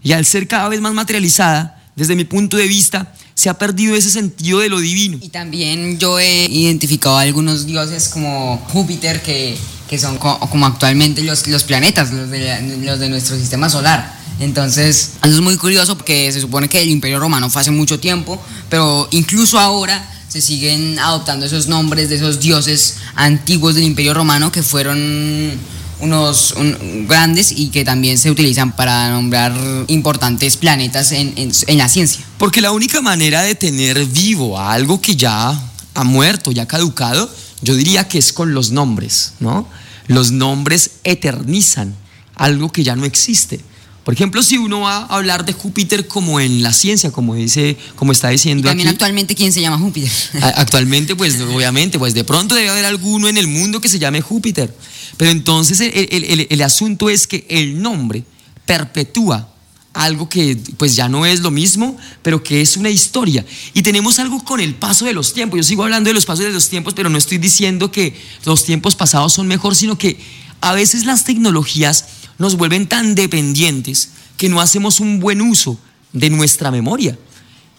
Y 0.03 0.13
al 0.13 0.25
ser 0.27 0.47
cada 0.47 0.69
vez 0.69 0.81
más 0.81 0.93
materializada, 0.95 1.83
desde 1.97 2.15
mi 2.15 2.25
punto 2.25 2.57
de 2.57 2.69
vista, 2.69 3.15
se 3.35 3.49
ha 3.49 3.55
perdido 3.59 3.97
ese 3.97 4.11
sentido 4.11 4.59
de 4.61 4.69
lo 4.69 4.79
divino. 4.79 5.19
Y 5.23 5.29
también 5.31 5.99
yo 5.99 6.19
he 6.19 6.45
identificado 6.47 7.17
a 7.19 7.23
algunos 7.23 7.67
dioses 7.67 8.09
como 8.09 8.59
Júpiter, 8.73 9.23
que, 9.23 9.57
que 9.89 9.99
son 9.99 10.19
co- 10.19 10.39
como 10.51 10.67
actualmente 10.67 11.23
los, 11.23 11.47
los 11.47 11.65
planetas, 11.65 12.13
los 12.13 12.29
de, 12.31 12.79
los 12.85 12.99
de 12.99 13.09
nuestro 13.09 13.37
sistema 13.39 13.69
solar. 13.71 14.18
Entonces, 14.41 15.13
eso 15.23 15.35
es 15.35 15.41
muy 15.41 15.57
curioso 15.57 15.97
porque 15.97 16.31
se 16.33 16.41
supone 16.41 16.69
que 16.69 16.81
el 16.81 16.89
Imperio 16.91 17.19
Romano 17.19 17.51
fue 17.51 17.63
hace 17.63 17.71
mucho 17.71 17.99
tiempo, 17.99 18.41
pero 18.69 19.09
incluso 19.11 19.59
ahora 19.59 20.15
se 20.29 20.41
siguen 20.41 20.99
adoptando 20.99 21.47
esos 21.47 21.67
nombres 21.69 22.09
de 22.09 22.17
esos 22.17 22.39
dioses 22.39 22.97
antiguos 23.15 23.75
del 23.75 23.85
Imperio 23.85 24.15
Romano 24.15 24.53
que 24.53 24.63
fueron 24.63 24.99
unos 26.01 26.53
un- 26.53 27.07
grandes 27.09 27.51
y 27.51 27.69
que 27.71 27.85
también 27.85 28.19
se 28.19 28.31
utilizan 28.31 28.77
para 28.77 29.11
nombrar 29.11 29.53
importantes 29.89 30.57
planetas 30.57 31.11
en, 31.13 31.33
en- 31.37 31.51
en 31.67 31.79
la 31.79 31.89
ciencia. 31.89 32.25
Porque 32.39 32.61
la 32.61 32.71
única 32.71 33.01
manera 33.01 33.43
de 33.43 33.55
tener 33.57 34.05
vivo 34.07 34.59
a 34.59 34.73
algo 34.73 35.01
que 35.01 35.17
ya 35.17 35.61
ha 35.95 36.05
muerto, 36.05 36.53
ya 36.53 36.67
caducado, 36.67 37.29
yo 37.63 37.75
diría 37.75 38.07
que 38.07 38.19
es 38.19 38.33
con 38.33 38.55
los 38.55 38.71
nombres, 38.71 39.33
¿no? 39.41 39.67
Los 40.07 40.31
nombres 40.31 40.91
eternizan 41.03 41.97
algo 42.37 42.71
que 42.71 42.85
ya 42.85 42.95
no 42.95 43.05
existe. 43.05 43.61
Por 44.09 44.15
ejemplo, 44.15 44.43
si 44.43 44.57
uno 44.57 44.81
va 44.81 45.01
a 45.01 45.17
hablar 45.17 45.45
de 45.45 45.53
Júpiter 45.53 46.07
como 46.07 46.41
en 46.41 46.63
la 46.63 46.73
ciencia, 46.73 47.13
como 47.13 47.35
dice, 47.35 47.77
como 47.95 48.13
está 48.13 48.31
Y 48.31 48.37
diciendo 48.37 48.67
también 48.67 48.89
aquí, 48.89 48.95
actualmente, 48.95 49.35
¿quién 49.35 49.53
se 49.53 49.61
llama 49.61 49.77
Júpiter? 49.77 50.11
Actualmente, 50.57 51.15
pues 51.15 51.39
obviamente, 51.43 51.99
pues 51.99 52.15
de 52.15 52.25
pronto 52.25 52.55
debe 52.55 52.71
haber 52.71 52.87
alguno 52.87 53.29
en 53.29 53.37
el 53.37 53.49
mundo 53.49 53.83
que 53.83 53.89
se 53.91 53.99
llame 53.99 54.23
Júpiter. 54.23 54.75
Pero 55.19 55.31
entonces 55.31 55.81
el, 55.81 55.93
el- 56.11 56.25
el- 56.25 56.47
el 56.49 56.63
asunto 56.63 57.11
es 57.11 57.27
que 57.27 57.45
el 57.51 57.83
nombre 57.83 58.25
perpetúa 58.65 59.51
algo 59.93 60.27
que 60.27 60.57
pues 60.79 60.97
ya 60.97 61.11
no 61.11 61.27
es 61.27 61.41
lo 61.41 61.51
mismo, 61.51 61.95
pero 62.23 62.43
que 62.43 62.63
es 62.63 62.79
una 62.79 62.89
historia. 62.89 63.45
Y 63.75 63.83
tenemos 63.83 64.19
algo 64.21 64.43
con 64.43 64.61
el 64.61 64.75
paso 64.75 65.05
de 65.05 65.13
los 65.13 65.35
tiempos. 65.35 65.59
Yo 65.59 65.65
sigo 65.65 65.83
hablando 65.85 66.09
de 66.09 66.15
los 66.15 66.25
pasos 66.25 66.47
de 66.47 66.51
los 66.51 66.71
tiempos, 66.71 66.95
pero 66.95 67.11
no 67.11 67.19
estoy 67.19 67.37
diciendo 67.37 67.93
que 67.93 68.19
los 68.47 68.65
tiempos 68.65 68.97
pasados 68.97 69.35
son 69.35 69.47
mejor, 69.49 69.77
sino 69.77 69.99
que 69.99 70.19
a 70.63 70.73
veces 70.73 71.05
las 71.05 71.25
tecnologías 71.25 72.07
nos 72.39 72.57
vuelven 72.57 72.87
tan 72.87 73.15
dependientes 73.15 74.11
que 74.37 74.49
no 74.49 74.61
hacemos 74.61 75.01
un 75.01 75.21
buen 75.21 75.41
uso 75.43 75.79
de 76.13 76.31
nuestra 76.31 76.71
memoria. 76.71 77.19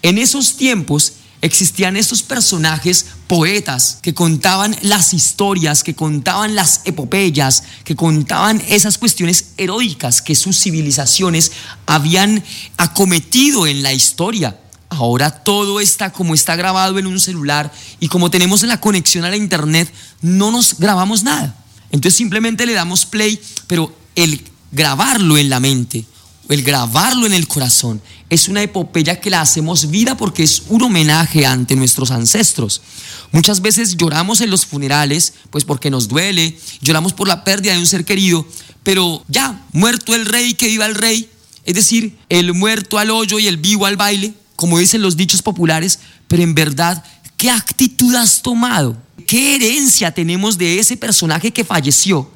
En 0.02 0.18
esos 0.18 0.58
tiempos 0.58 1.14
existían 1.42 1.96
estos 1.96 2.22
personajes 2.22 3.06
poetas 3.28 4.00
que 4.02 4.14
contaban 4.14 4.76
las 4.82 5.14
historias, 5.14 5.84
que 5.84 5.96
contaban 5.96 6.56
las 6.56 6.82
epopeyas, 6.86 7.64
que 7.84 7.96
contaban 7.96 8.62
esas 8.68 8.98
cuestiones 8.98 9.54
heroicas 9.58 10.22
que 10.22 10.36
sus 10.36 10.60
civilizaciones 10.60 11.52
habían 11.86 12.44
acometido 12.78 13.68
en 13.68 13.84
la 13.84 13.94
historia. 13.94 14.60
Ahora 14.90 15.32
todo 15.32 15.80
está 15.80 16.12
como 16.12 16.34
está 16.34 16.56
grabado 16.56 16.98
en 17.00 17.08
un 17.08 17.20
celular 17.20 17.72
y 18.00 18.08
como 18.08 18.32
tenemos 18.32 18.64
la 18.64 18.82
conexión 18.82 19.24
a 19.24 19.30
la 19.30 19.38
internet, 19.38 19.94
no 20.22 20.52
nos 20.52 20.78
grabamos 20.78 21.24
nada. 21.24 21.56
Entonces 21.92 22.18
simplemente 22.18 22.66
le 22.66 22.74
damos 22.74 23.06
play, 23.06 23.40
pero 23.68 23.96
el 24.16 24.49
grabarlo 24.72 25.38
en 25.38 25.50
la 25.50 25.60
mente, 25.60 26.06
el 26.50 26.64
grabarlo 26.64 27.26
en 27.26 27.34
el 27.34 27.48
corazón, 27.48 28.02
es 28.30 28.48
una 28.48 28.62
epopeya 28.62 29.20
que 29.20 29.30
la 29.30 29.42
hacemos 29.42 29.90
vida 29.90 30.18
porque 30.18 30.44
es 30.44 30.64
un 30.70 30.84
homenaje 30.84 31.46
ante 31.46 31.76
nuestros 31.76 32.12
ancestros. 32.12 32.82
Muchas 33.32 33.62
veces 33.62 33.98
lloramos 33.98 34.42
en 34.42 34.50
los 34.50 34.66
funerales, 34.66 35.34
pues 35.50 35.64
porque 35.64 35.90
nos 35.90 36.08
duele, 36.08 36.58
lloramos 36.82 37.14
por 37.14 37.28
la 37.28 37.44
pérdida 37.44 37.74
de 37.74 37.80
un 37.80 37.88
ser 37.88 38.06
querido, 38.06 38.46
pero 38.84 39.24
ya, 39.28 39.64
muerto 39.74 40.16
el 40.16 40.26
rey, 40.26 40.54
que 40.54 40.68
viva 40.68 40.86
el 40.86 40.96
rey, 40.96 41.30
es 41.66 41.76
decir, 41.76 42.18
el 42.30 42.54
muerto 42.54 42.98
al 42.98 43.12
hoyo 43.12 43.38
y 43.40 43.48
el 43.48 43.58
vivo 43.58 43.86
al 43.86 43.98
baile, 43.98 44.34
como 44.56 44.80
dicen 44.80 45.02
los 45.02 45.18
dichos 45.18 45.42
populares, 45.42 46.00
pero 46.28 46.44
en 46.44 46.56
verdad, 46.56 47.04
¿qué 47.38 47.50
actitud 47.50 48.16
has 48.16 48.42
tomado? 48.42 48.98
¿Qué 49.28 49.56
herencia 49.56 50.12
tenemos 50.12 50.58
de 50.58 50.80
ese 50.80 50.98
personaje 50.98 51.52
que 51.52 51.64
falleció 51.64 52.30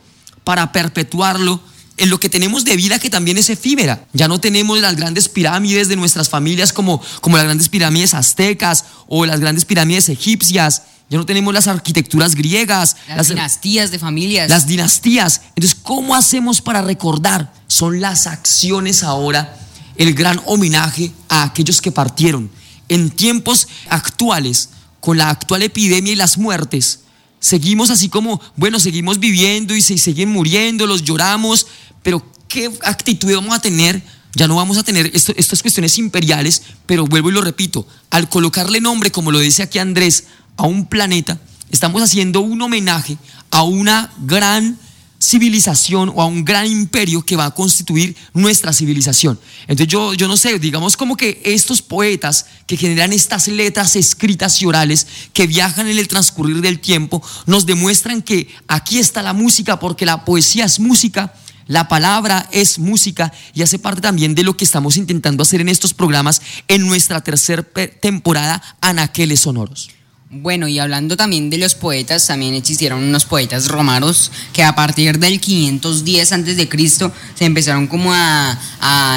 para 0.44 0.72
perpetuarlo 0.72 1.62
en 1.98 2.10
lo 2.10 2.20
que 2.20 2.30
tenemos 2.30 2.66
de 2.66 2.76
vida 2.76 3.00
que 3.00 3.10
también 3.10 3.38
es 3.38 3.50
efímera? 3.50 4.06
Ya 4.14 4.28
no 4.28 4.40
tenemos 4.40 4.80
las 4.80 4.96
grandes 4.96 5.30
pirámides 5.30 5.88
de 5.88 5.96
nuestras 5.96 6.30
familias 6.30 6.74
como, 6.74 7.02
como 7.22 7.38
las 7.38 7.46
grandes 7.46 7.70
pirámides 7.70 8.14
aztecas 8.14 8.86
o 9.08 9.26
las 9.26 9.40
grandes 9.40 9.66
pirámides 9.66 10.10
egipcias. 10.10 10.84
Ya 11.10 11.18
no 11.18 11.26
tenemos 11.26 11.54
las 11.54 11.68
arquitecturas 11.68 12.34
griegas, 12.34 12.96
Las, 13.08 13.28
dinastías 13.28 13.92
de 13.92 14.00
familias. 14.00 14.50
las 14.50 14.66
dinastías. 14.66 15.42
Entonces, 15.56 15.78
¿cómo 15.82 16.16
hacemos 16.16 16.62
para 16.62 16.82
recordar? 16.82 17.54
Son 17.68 18.02
las 18.02 18.26
acciones 18.26 19.04
ahora 19.04 19.58
el 19.96 20.14
gran 20.14 20.42
homenaje 20.46 21.12
a 21.30 21.44
aquellos 21.44 21.82
que 21.82 21.92
partieron. 21.92 22.50
En 22.90 23.12
tiempos 23.12 23.68
actuales, 23.90 24.70
con 25.00 25.18
la 25.18 25.30
actual 25.30 25.64
epidemia 25.64 26.14
y 26.14 26.16
las 26.16 26.38
muertes, 26.38 27.02
seguimos 27.44 27.90
así 27.90 28.08
como, 28.08 28.40
bueno, 28.56 28.80
seguimos 28.80 29.20
viviendo 29.20 29.76
y 29.76 29.82
se 29.82 29.98
siguen 29.98 30.30
muriendo, 30.30 30.88
los 30.88 31.04
lloramos, 31.04 31.68
pero 32.02 32.26
¿qué 32.48 32.72
actitud 32.84 33.36
vamos 33.36 33.54
a 33.54 33.60
tener? 33.60 34.02
Ya 34.34 34.48
no 34.48 34.56
vamos 34.56 34.78
a 34.78 34.84
tener 34.84 35.12
esto- 35.14 35.34
estas 35.36 35.62
cuestiones 35.62 35.98
imperiales, 35.98 36.62
pero 36.86 37.06
vuelvo 37.06 37.30
y 37.30 37.34
lo 37.34 37.42
repito, 37.42 37.86
al 38.12 38.30
colocarle 38.30 38.80
nombre, 38.80 39.12
como 39.12 39.30
lo 39.30 39.40
dice 39.40 39.62
aquí 39.62 39.78
Andrés, 39.78 40.24
a 40.56 40.64
un 40.64 40.86
planeta, 40.86 41.38
estamos 41.70 42.02
haciendo 42.02 42.40
un 42.40 42.62
homenaje 42.62 43.18
a 43.52 43.64
una 43.64 44.10
gran 44.22 44.80
civilización 45.24 46.12
o 46.14 46.22
a 46.22 46.26
un 46.26 46.44
gran 46.44 46.68
imperio 46.68 47.24
que 47.24 47.36
va 47.36 47.46
a 47.46 47.56
constituir 47.56 48.16
nuestra 48.34 48.74
civilización. 48.74 49.40
Entonces 49.62 49.88
yo, 49.88 50.14
yo 50.14 50.28
no 50.28 50.36
sé, 50.36 50.60
digamos 50.60 50.98
como 50.98 51.16
que 51.16 51.42
estos 51.46 51.82
poetas 51.82 52.46
que 52.68 52.78
generan 52.78 53.14
estas 53.14 53.48
letras 53.48 53.96
escritas 53.96 54.62
y 54.62 54.66
orales 54.66 55.08
que 55.32 55.48
viajan 55.48 55.88
en 55.88 55.98
el 55.98 56.08
transcurrir 56.08 56.62
del 56.62 56.80
tiempo 56.80 57.24
nos 57.46 57.66
demuestran 57.66 58.22
que 58.22 58.50
aquí 58.68 59.00
está 59.00 59.22
la 59.22 59.34
música 59.34 59.80
porque 59.80 60.06
la 60.06 60.26
poesía 60.26 60.66
es 60.66 60.80
música. 60.80 61.34
La 61.66 61.88
palabra 61.88 62.50
es 62.52 62.78
música 62.78 63.32
y 63.54 63.62
hace 63.62 63.80
parte 63.80 64.02
también 64.02 64.36
de 64.36 64.44
lo 64.44 64.58
que 64.58 64.66
estamos 64.66 64.98
intentando 64.98 65.44
hacer 65.44 65.62
en 65.62 65.70
estos 65.70 65.94
programas 65.94 66.42
en 66.68 66.86
nuestra 66.86 67.22
tercera 67.22 67.64
temporada 68.02 68.62
Anaqueles 68.82 69.40
Sonoros. 69.40 69.90
Bueno, 70.36 70.68
y 70.68 70.80
hablando 70.80 71.16
también 71.16 71.52
de 71.52 71.60
los 71.60 71.76
poetas, 71.76 72.26
también 72.26 72.56
existieron 72.56 73.04
unos 73.04 73.26
poetas 73.26 73.68
romanos 73.68 74.32
que 74.52 74.64
a 74.64 74.74
partir 74.74 75.20
del 75.20 75.40
510 75.40 76.32
antes 76.32 76.58
de 76.58 76.68
Cristo 76.68 77.14
se 77.36 77.46
empezaron 77.46 77.86
como 77.86 78.12
a, 78.12 78.58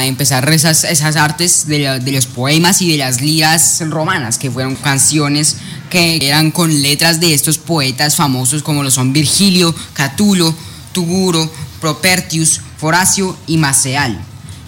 empezar 0.04 0.46
esas, 0.52 0.84
esas 0.84 1.16
artes 1.16 1.66
de, 1.68 2.00
de 2.00 2.12
los 2.12 2.26
poemas 2.26 2.82
y 2.82 2.92
de 2.92 2.98
las 2.98 3.22
liras 3.22 3.82
romanas, 3.88 4.36
que 4.36 4.50
fueron 4.50 4.76
canciones 4.76 5.56
que 5.88 6.18
eran 6.26 6.50
con 6.50 6.82
letras 6.82 7.18
de 7.18 7.32
estos 7.32 7.56
poetas 7.56 8.14
famosos 8.14 8.62
como 8.62 8.82
lo 8.82 8.90
son 8.90 9.14
Virgilio, 9.14 9.74
Catulo, 9.94 10.54
Tuguro, 10.92 11.50
Propertius, 11.80 12.60
Foracio 12.76 13.34
y 13.46 13.56
Maceal 13.56 14.22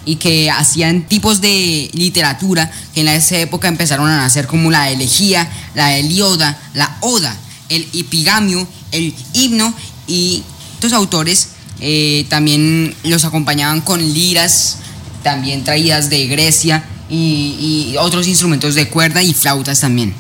y 0.09 0.17
que 0.17 0.51
hacían 0.51 1.03
tipos 1.03 1.43
de 1.43 1.91
literatura 1.93 2.73
que 2.95 3.03
en 3.03 3.09
esa 3.09 3.37
época 3.37 3.69
empezaron 3.69 4.09
a 4.09 4.17
nacer 4.17 4.47
como 4.47 4.71
la 4.71 4.91
elegía, 4.91 5.47
la 5.75 5.99
elioda, 5.99 6.59
la 6.73 6.97
oda, 7.03 7.37
el 7.69 7.87
epigamio, 7.93 8.67
el 8.91 9.15
himno 9.35 9.75
y 10.07 10.43
estos 10.73 10.95
autores 10.95 11.49
eh, 11.81 12.25
también 12.31 12.95
los 13.03 13.27
acompañaban 13.27 13.83
con 13.83 14.01
liras 14.01 14.79
también 15.23 15.63
traídas 15.63 16.09
de 16.09 16.27
Grecia 16.27 16.87
y, 17.11 17.91
y 17.93 17.97
otros 17.99 18.27
instrumentos 18.29 18.75
de 18.75 18.89
cuerda 18.89 19.23
y 19.23 19.35
flautas 19.35 19.81
también. 19.81 20.15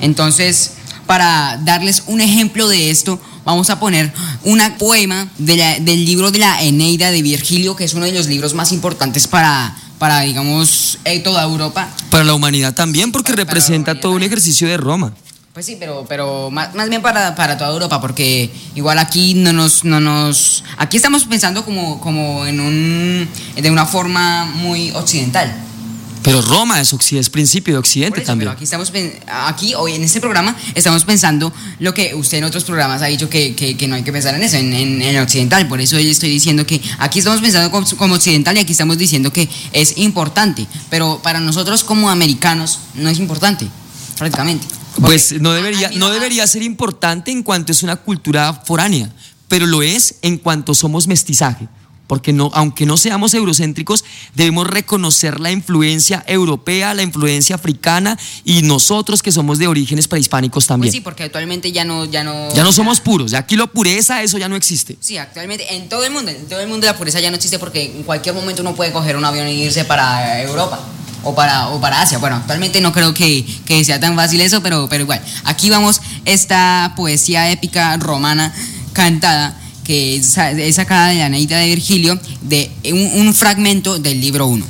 Entonces, 0.00 0.72
para 1.04 1.60
darles 1.62 2.04
un 2.06 2.22
ejemplo 2.22 2.68
de 2.68 2.90
esto, 2.90 3.20
vamos 3.46 3.70
a 3.70 3.78
poner 3.80 4.12
un 4.44 4.60
poema 4.76 5.28
de 5.38 5.56
la- 5.56 5.78
del 5.78 6.04
libro 6.04 6.30
de 6.30 6.40
la 6.40 6.60
Eneida 6.62 7.10
de 7.10 7.22
Virgilio, 7.22 7.76
que 7.76 7.84
es 7.84 7.94
uno 7.94 8.04
de 8.04 8.12
los 8.12 8.26
libros 8.26 8.52
más 8.52 8.72
importantes 8.72 9.26
para, 9.28 9.74
para 9.98 10.20
digamos, 10.20 10.98
eh, 11.04 11.20
toda 11.20 11.42
Europa. 11.44 11.88
Para 12.10 12.24
la 12.24 12.34
humanidad 12.34 12.74
también 12.74 13.12
porque 13.12 13.32
Para- 13.32 13.44
para 13.46 13.54
representa 13.54 13.92
humanidad 13.92 14.02
todo 14.02 14.12
un 14.12 14.22
ejercicio 14.24 14.68
de 14.68 14.76
Roma. 14.76 15.12
Pues 15.54 15.64
sí, 15.64 15.76
pero, 15.80 16.04
pero 16.06 16.50
más, 16.50 16.74
más 16.74 16.90
bien 16.90 17.00
para, 17.00 17.34
para 17.34 17.56
toda 17.56 17.70
Europa, 17.70 17.98
porque 17.98 18.50
igual 18.74 18.98
aquí 18.98 19.32
no 19.32 19.54
nos, 19.54 19.84
no 19.84 20.00
nos. 20.00 20.62
Aquí 20.76 20.98
estamos 20.98 21.24
pensando 21.24 21.64
como, 21.64 21.98
como 21.98 22.44
en 22.44 22.60
un. 22.60 23.28
de 23.56 23.70
una 23.70 23.86
forma 23.86 24.44
muy 24.44 24.90
occidental. 24.90 25.56
Pero 26.26 26.42
Roma 26.42 26.80
es, 26.80 26.92
es 26.92 27.30
principio 27.30 27.74
de 27.74 27.78
Occidente 27.78 28.18
eso, 28.20 28.26
también. 28.26 28.48
Pero 28.48 28.56
aquí 28.56 28.64
estamos 28.64 28.92
aquí 29.30 29.74
hoy 29.74 29.92
en 29.92 30.02
este 30.02 30.20
programa 30.20 30.56
estamos 30.74 31.04
pensando 31.04 31.52
lo 31.78 31.94
que 31.94 32.16
usted 32.16 32.38
en 32.38 32.44
otros 32.44 32.64
programas 32.64 33.00
ha 33.00 33.06
dicho 33.06 33.30
que, 33.30 33.54
que- 33.54 33.76
que 33.76 33.86
no 33.86 33.94
hay 33.94 34.02
que 34.02 34.10
pensar 34.12 34.34
en 34.34 34.42
eso, 34.42 34.56
en, 34.56 34.72
en, 34.74 35.00
en 35.02 35.18
occidental. 35.20 35.68
Por 35.68 35.80
eso 35.80 35.98
yo 36.00 36.10
estoy 36.10 36.28
diciendo 36.28 36.66
que 36.66 36.82
aquí 36.98 37.20
estamos 37.20 37.40
pensando 37.40 37.70
como, 37.70 37.86
como 37.96 38.14
occidental 38.16 38.56
y 38.56 38.60
aquí 38.60 38.72
estamos 38.72 38.98
diciendo 38.98 39.32
que 39.32 39.48
es 39.72 39.98
importante. 39.98 40.66
Pero 40.90 41.20
para 41.22 41.38
nosotros 41.38 41.84
como 41.84 42.10
americanos 42.10 42.80
no 42.94 43.08
es 43.08 43.20
importante, 43.20 43.68
prácticamente. 44.18 44.66
Pues 45.00 45.40
no 45.40 45.52
debería, 45.52 45.90
no 45.94 46.10
debería 46.10 46.44
ser 46.48 46.62
importante 46.64 47.30
en 47.30 47.44
cuanto 47.44 47.70
es 47.70 47.84
una 47.84 47.94
cultura 47.96 48.52
foránea, 48.66 49.12
pero 49.46 49.64
lo 49.66 49.80
es 49.82 50.16
en 50.22 50.38
cuanto 50.38 50.74
somos 50.74 51.06
mestizaje. 51.06 51.68
Porque 52.06 52.32
no, 52.32 52.50
aunque 52.54 52.86
no 52.86 52.96
seamos 52.96 53.34
eurocéntricos, 53.34 54.04
debemos 54.34 54.66
reconocer 54.66 55.40
la 55.40 55.50
influencia 55.50 56.24
europea, 56.28 56.94
la 56.94 57.02
influencia 57.02 57.56
africana 57.56 58.18
y 58.44 58.62
nosotros 58.62 59.22
que 59.22 59.32
somos 59.32 59.58
de 59.58 59.66
orígenes 59.66 60.06
prehispánicos 60.06 60.64
Pues 60.64 60.66
también. 60.68 60.92
sí, 60.92 61.00
porque 61.00 61.24
actualmente 61.24 61.72
ya 61.72 61.84
no, 61.84 62.04
ya 62.04 62.22
no. 62.22 62.52
Ya 62.54 62.62
no 62.62 62.72
somos 62.72 63.00
puros, 63.00 63.32
ya 63.32 63.38
aquí 63.38 63.56
la 63.56 63.66
pureza, 63.66 64.22
eso 64.22 64.38
ya 64.38 64.48
no 64.48 64.56
existe. 64.56 64.96
Sí, 65.00 65.18
actualmente 65.18 65.74
en 65.74 65.88
todo 65.88 66.04
el 66.04 66.12
mundo, 66.12 66.30
en 66.30 66.46
todo 66.46 66.60
el 66.60 66.68
mundo 66.68 66.86
la 66.86 66.96
pureza 66.96 67.20
ya 67.20 67.30
no 67.30 67.36
existe 67.36 67.58
porque 67.58 67.84
en 67.96 68.02
cualquier 68.04 68.34
momento 68.34 68.62
uno 68.62 68.74
puede 68.74 68.92
coger 68.92 69.16
un 69.16 69.24
avión 69.24 69.46
e 69.46 69.54
irse 69.54 69.84
para 69.84 70.40
Europa 70.42 70.78
o 71.24 71.34
para, 71.34 71.68
o 71.68 71.80
para 71.80 72.02
Asia. 72.02 72.18
Bueno, 72.18 72.36
actualmente 72.36 72.80
no 72.80 72.92
creo 72.92 73.12
que, 73.12 73.44
que 73.64 73.84
sea 73.84 73.98
tan 73.98 74.14
fácil 74.14 74.40
eso, 74.40 74.62
pero, 74.62 74.88
pero 74.88 75.02
igual. 75.02 75.20
Aquí 75.44 75.70
vamos 75.70 76.00
esta 76.24 76.92
poesía 76.96 77.50
épica 77.50 77.96
romana 77.96 78.54
cantada 78.92 79.60
que 79.86 80.16
es, 80.16 80.26
sa- 80.26 80.50
es 80.50 80.74
sacada 80.74 81.08
de 81.10 81.18
la 81.18 81.28
Neida 81.28 81.58
de 81.58 81.66
Virgilio 81.66 82.18
de 82.42 82.70
un, 82.92 83.26
un 83.26 83.34
fragmento 83.34 83.98
del 83.98 84.20
libro 84.20 84.46
1. 84.48 84.66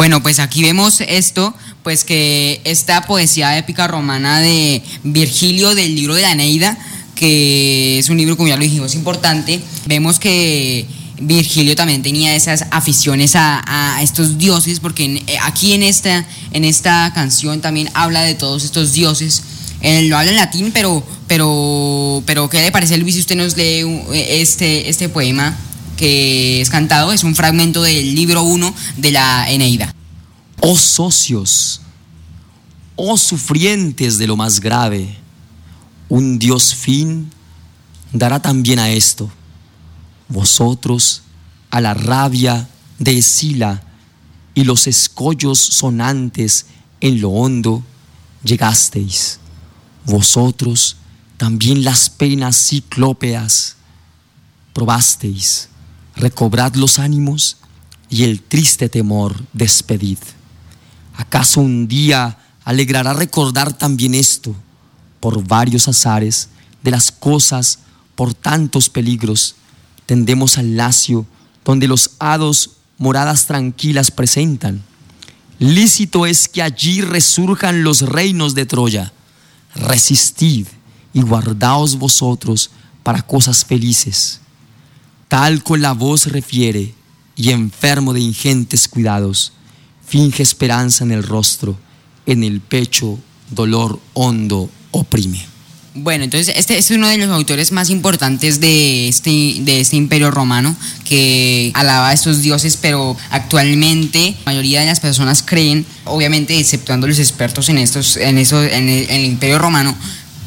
Bueno, 0.00 0.22
pues 0.22 0.38
aquí 0.38 0.62
vemos 0.62 1.02
esto, 1.02 1.54
pues 1.82 2.04
que 2.04 2.62
esta 2.64 3.02
poesía 3.02 3.58
épica 3.58 3.86
romana 3.86 4.40
de 4.40 4.82
Virgilio 5.04 5.74
del 5.74 5.94
libro 5.94 6.14
de 6.14 6.22
la 6.22 6.32
Eneida, 6.32 6.78
que 7.14 7.98
es 7.98 8.08
un 8.08 8.16
libro, 8.16 8.34
como 8.34 8.48
ya 8.48 8.56
lo 8.56 8.62
dijimos, 8.62 8.94
importante, 8.94 9.60
vemos 9.84 10.18
que 10.18 10.86
Virgilio 11.20 11.76
también 11.76 12.02
tenía 12.02 12.34
esas 12.34 12.64
aficiones 12.70 13.32
a, 13.34 13.98
estos 14.00 14.38
dioses, 14.38 14.80
porque 14.80 15.22
eh, 15.26 15.36
aquí 15.42 15.74
en 15.74 15.82
esta, 15.82 16.26
en 16.52 16.64
esta 16.64 17.12
canción 17.14 17.60
también 17.60 17.90
habla 17.92 18.22
de 18.22 18.34
todos 18.34 18.64
estos 18.64 18.94
dioses. 18.94 19.42
Él 19.82 20.08
lo 20.08 20.18
habla 20.18 20.30
en 20.30 20.36
latín, 20.36 20.70
pero, 20.72 21.02
pero, 21.26 22.22
pero 22.26 22.48
¿qué 22.50 22.60
le 22.62 22.72
parece, 22.72 22.98
Luis, 22.98 23.14
si 23.14 23.20
usted 23.20 23.36
nos 23.36 23.56
lee 23.56 23.82
un- 23.82 24.04
este, 24.12 24.88
este 24.90 25.08
poema 25.08 25.56
que 25.96 26.60
es 26.60 26.68
cantado? 26.70 27.12
Es 27.12 27.24
un 27.24 27.34
fragmento 27.34 27.82
del 27.82 28.14
libro 28.14 28.42
1 28.42 28.74
de 28.98 29.10
la 29.12 29.50
Eneida. 29.50 29.94
Oh 30.60 30.76
socios, 30.76 31.80
oh 32.96 33.16
sufrientes 33.16 34.18
de 34.18 34.26
lo 34.26 34.36
más 34.36 34.60
grave, 34.60 35.16
un 36.10 36.38
Dios 36.38 36.74
fin 36.74 37.30
dará 38.12 38.40
también 38.42 38.78
a 38.78 38.90
esto. 38.90 39.30
Vosotros 40.28 41.22
a 41.70 41.80
la 41.80 41.94
rabia 41.94 42.68
de 42.98 43.16
Escila 43.18 43.82
y 44.54 44.64
los 44.64 44.86
escollos 44.86 45.58
sonantes 45.58 46.66
en 47.00 47.20
lo 47.20 47.30
hondo 47.30 47.82
llegasteis. 48.44 49.38
Vosotros 50.04 50.96
también 51.36 51.84
las 51.84 52.10
penas 52.10 52.56
ciclópeas 52.56 53.76
probasteis. 54.72 55.68
Recobrad 56.16 56.74
los 56.74 56.98
ánimos 56.98 57.56
y 58.08 58.24
el 58.24 58.42
triste 58.42 58.88
temor 58.88 59.42
despedid. 59.52 60.18
¿Acaso 61.16 61.60
un 61.60 61.86
día 61.86 62.38
alegrará 62.64 63.12
recordar 63.12 63.72
también 63.72 64.14
esto, 64.14 64.54
por 65.20 65.46
varios 65.46 65.88
azares 65.88 66.48
de 66.82 66.90
las 66.90 67.10
cosas, 67.12 67.80
por 68.14 68.34
tantos 68.34 68.88
peligros? 68.90 69.54
Tendemos 70.06 70.58
al 70.58 70.76
lacio, 70.76 71.26
donde 71.64 71.88
los 71.88 72.12
hados 72.18 72.72
moradas 72.98 73.46
tranquilas 73.46 74.10
presentan. 74.10 74.82
Lícito 75.58 76.26
es 76.26 76.48
que 76.48 76.62
allí 76.62 77.00
resurjan 77.02 77.84
los 77.84 78.02
reinos 78.02 78.54
de 78.54 78.66
Troya. 78.66 79.12
Resistid 79.74 80.66
y 81.12 81.22
guardaos 81.22 81.98
vosotros 81.98 82.70
para 83.02 83.22
cosas 83.22 83.64
felices. 83.64 84.40
Tal 85.28 85.62
con 85.62 85.80
la 85.80 85.92
voz 85.92 86.26
refiere, 86.26 86.94
y 87.36 87.50
enfermo 87.50 88.12
de 88.12 88.20
ingentes 88.20 88.86
cuidados, 88.86 89.52
finge 90.06 90.42
esperanza 90.42 91.04
en 91.04 91.12
el 91.12 91.22
rostro, 91.22 91.78
en 92.26 92.44
el 92.44 92.60
pecho 92.60 93.18
dolor 93.50 93.98
hondo 94.12 94.68
oprime. 94.90 95.49
Bueno, 95.94 96.22
entonces 96.22 96.54
este 96.56 96.78
es 96.78 96.88
uno 96.92 97.08
de 97.08 97.18
los 97.18 97.28
autores 97.30 97.72
más 97.72 97.90
importantes 97.90 98.60
de 98.60 99.08
este, 99.08 99.56
de 99.60 99.80
este 99.80 99.96
imperio 99.96 100.30
romano 100.30 100.76
que 101.04 101.72
alaba 101.74 102.10
a 102.10 102.12
estos 102.12 102.42
dioses, 102.42 102.76
pero 102.76 103.16
actualmente 103.30 104.36
la 104.38 104.52
mayoría 104.52 104.80
de 104.80 104.86
las 104.86 105.00
personas 105.00 105.42
creen, 105.42 105.84
obviamente 106.04 106.56
exceptuando 106.56 107.08
los 107.08 107.18
expertos 107.18 107.68
en 107.70 107.78
estos, 107.78 108.16
en 108.16 108.38
eso, 108.38 108.62
en 108.62 108.88
el, 108.88 109.10
en 109.10 109.16
el 109.16 109.24
imperio 109.24 109.58
romano, 109.58 109.96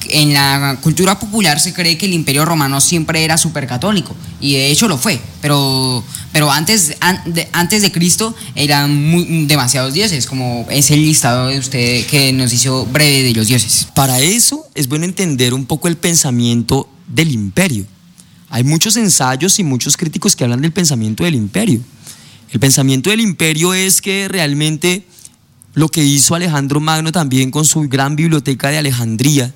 en 0.09 0.33
la 0.33 0.77
cultura 0.81 1.19
popular 1.19 1.59
se 1.59 1.73
cree 1.73 1.97
que 1.97 2.05
el 2.05 2.13
imperio 2.13 2.45
romano 2.45 2.79
siempre 2.81 3.23
era 3.23 3.37
supercatólico 3.37 4.15
y 4.39 4.53
de 4.53 4.71
hecho 4.71 4.87
lo 4.87 4.97
fue, 4.97 5.19
pero, 5.41 6.03
pero 6.31 6.51
antes, 6.51 6.95
an- 6.99 7.21
de, 7.25 7.47
antes 7.51 7.81
de 7.81 7.91
Cristo 7.91 8.35
eran 8.55 8.95
muy, 9.09 9.45
demasiados 9.45 9.93
dioses, 9.93 10.25
como 10.25 10.65
es 10.69 10.91
el 10.91 11.01
listado 11.01 11.47
de 11.47 11.59
usted 11.59 12.05
que 12.07 12.33
nos 12.33 12.51
hizo 12.53 12.85
breve 12.85 13.23
de 13.23 13.33
los 13.33 13.47
dioses. 13.47 13.87
Para 13.95 14.19
eso 14.19 14.67
es 14.75 14.87
bueno 14.87 15.05
entender 15.05 15.53
un 15.53 15.65
poco 15.65 15.87
el 15.87 15.97
pensamiento 15.97 16.89
del 17.07 17.31
imperio. 17.31 17.85
Hay 18.49 18.63
muchos 18.63 18.97
ensayos 18.97 19.57
y 19.59 19.63
muchos 19.63 19.97
críticos 19.97 20.35
que 20.35 20.43
hablan 20.43 20.61
del 20.61 20.71
pensamiento 20.71 21.23
del 21.23 21.35
imperio. 21.35 21.79
El 22.51 22.59
pensamiento 22.59 23.09
del 23.09 23.19
imperio 23.21 23.73
es 23.73 24.01
que 24.01 24.27
realmente 24.27 25.07
lo 25.73 25.89
que 25.89 26.03
hizo 26.03 26.35
Alejandro 26.35 26.79
Magno 26.79 27.11
también 27.11 27.49
con 27.49 27.65
su 27.65 27.81
gran 27.89 28.15
biblioteca 28.15 28.69
de 28.69 28.77
Alejandría, 28.77 29.55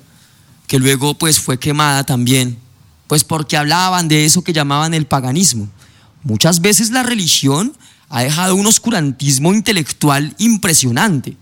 que 0.68 0.78
luego 0.78 1.14
pues 1.14 1.40
fue 1.40 1.58
quemada 1.58 2.04
también, 2.04 2.58
pues 3.08 3.24
porque 3.24 3.56
hablaban 3.56 4.06
de 4.06 4.24
eso 4.24 4.44
que 4.44 4.52
llamaban 4.52 4.94
el 4.94 5.06
paganismo. 5.06 5.68
Muchas 6.22 6.60
veces 6.60 6.90
la 6.90 7.02
religión 7.02 7.76
ha 8.10 8.22
dejado 8.22 8.54
un 8.54 8.66
oscurantismo 8.66 9.52
intelectual 9.52 10.34
impresionante, 10.38 11.36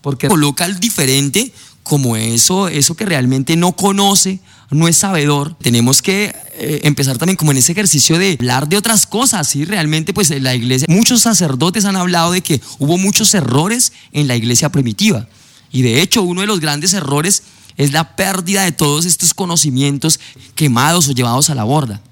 porque 0.00 0.28
coloca 0.28 0.64
al 0.64 0.80
diferente 0.80 1.52
como 1.82 2.16
eso, 2.16 2.68
eso 2.68 2.94
que 2.94 3.04
realmente 3.04 3.54
no 3.54 3.72
conoce, 3.72 4.40
no 4.70 4.88
es 4.88 4.96
sabedor. 4.96 5.56
Tenemos 5.58 6.00
que 6.00 6.34
eh, 6.54 6.80
empezar 6.84 7.18
también 7.18 7.36
como 7.36 7.50
en 7.50 7.58
ese 7.58 7.72
ejercicio 7.72 8.18
de 8.18 8.36
hablar 8.38 8.68
de 8.68 8.78
otras 8.78 9.06
cosas, 9.06 9.48
¿sí? 9.48 9.64
Realmente 9.64 10.14
pues 10.14 10.30
en 10.30 10.44
la 10.44 10.54
iglesia, 10.54 10.86
muchos 10.88 11.22
sacerdotes 11.22 11.84
han 11.84 11.96
hablado 11.96 12.32
de 12.32 12.42
que 12.42 12.60
hubo 12.78 12.96
muchos 12.96 13.34
errores 13.34 13.92
en 14.12 14.26
la 14.26 14.36
iglesia 14.36 14.70
primitiva. 14.70 15.28
Y 15.72 15.82
de 15.82 16.00
hecho 16.00 16.22
uno 16.22 16.40
de 16.40 16.46
los 16.46 16.60
grandes 16.60 16.94
errores 16.94 17.42
es 17.80 17.92
la 17.92 18.14
pérdida 18.14 18.64
de 18.64 18.72
todos 18.72 19.06
estos 19.06 19.32
conocimientos 19.32 20.20
quemados 20.54 21.08
o 21.08 21.12
llevados 21.12 21.48
a 21.48 21.54
la 21.54 21.64
borda. 21.64 22.02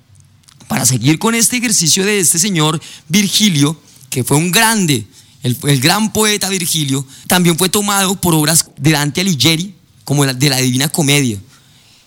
Para 0.66 0.86
seguir 0.86 1.18
con 1.18 1.34
este 1.34 1.58
ejercicio 1.58 2.06
de 2.06 2.20
este 2.20 2.38
señor 2.38 2.80
Virgilio, 3.06 3.78
que 4.08 4.24
fue 4.24 4.38
un 4.38 4.50
grande, 4.50 5.06
el, 5.42 5.80
gran 5.80 6.10
poeta 6.10 6.48
Virgilio, 6.48 7.06
también 7.26 7.58
fue 7.58 7.68
tomado 7.68 8.18
por 8.18 8.34
obras 8.34 8.64
de 8.78 8.92
Dante 8.92 9.20
Alighieri, 9.20 9.74
como 10.04 10.24
de 10.24 10.48
la 10.48 10.56
Divina 10.56 10.88
Comedia, 10.88 11.38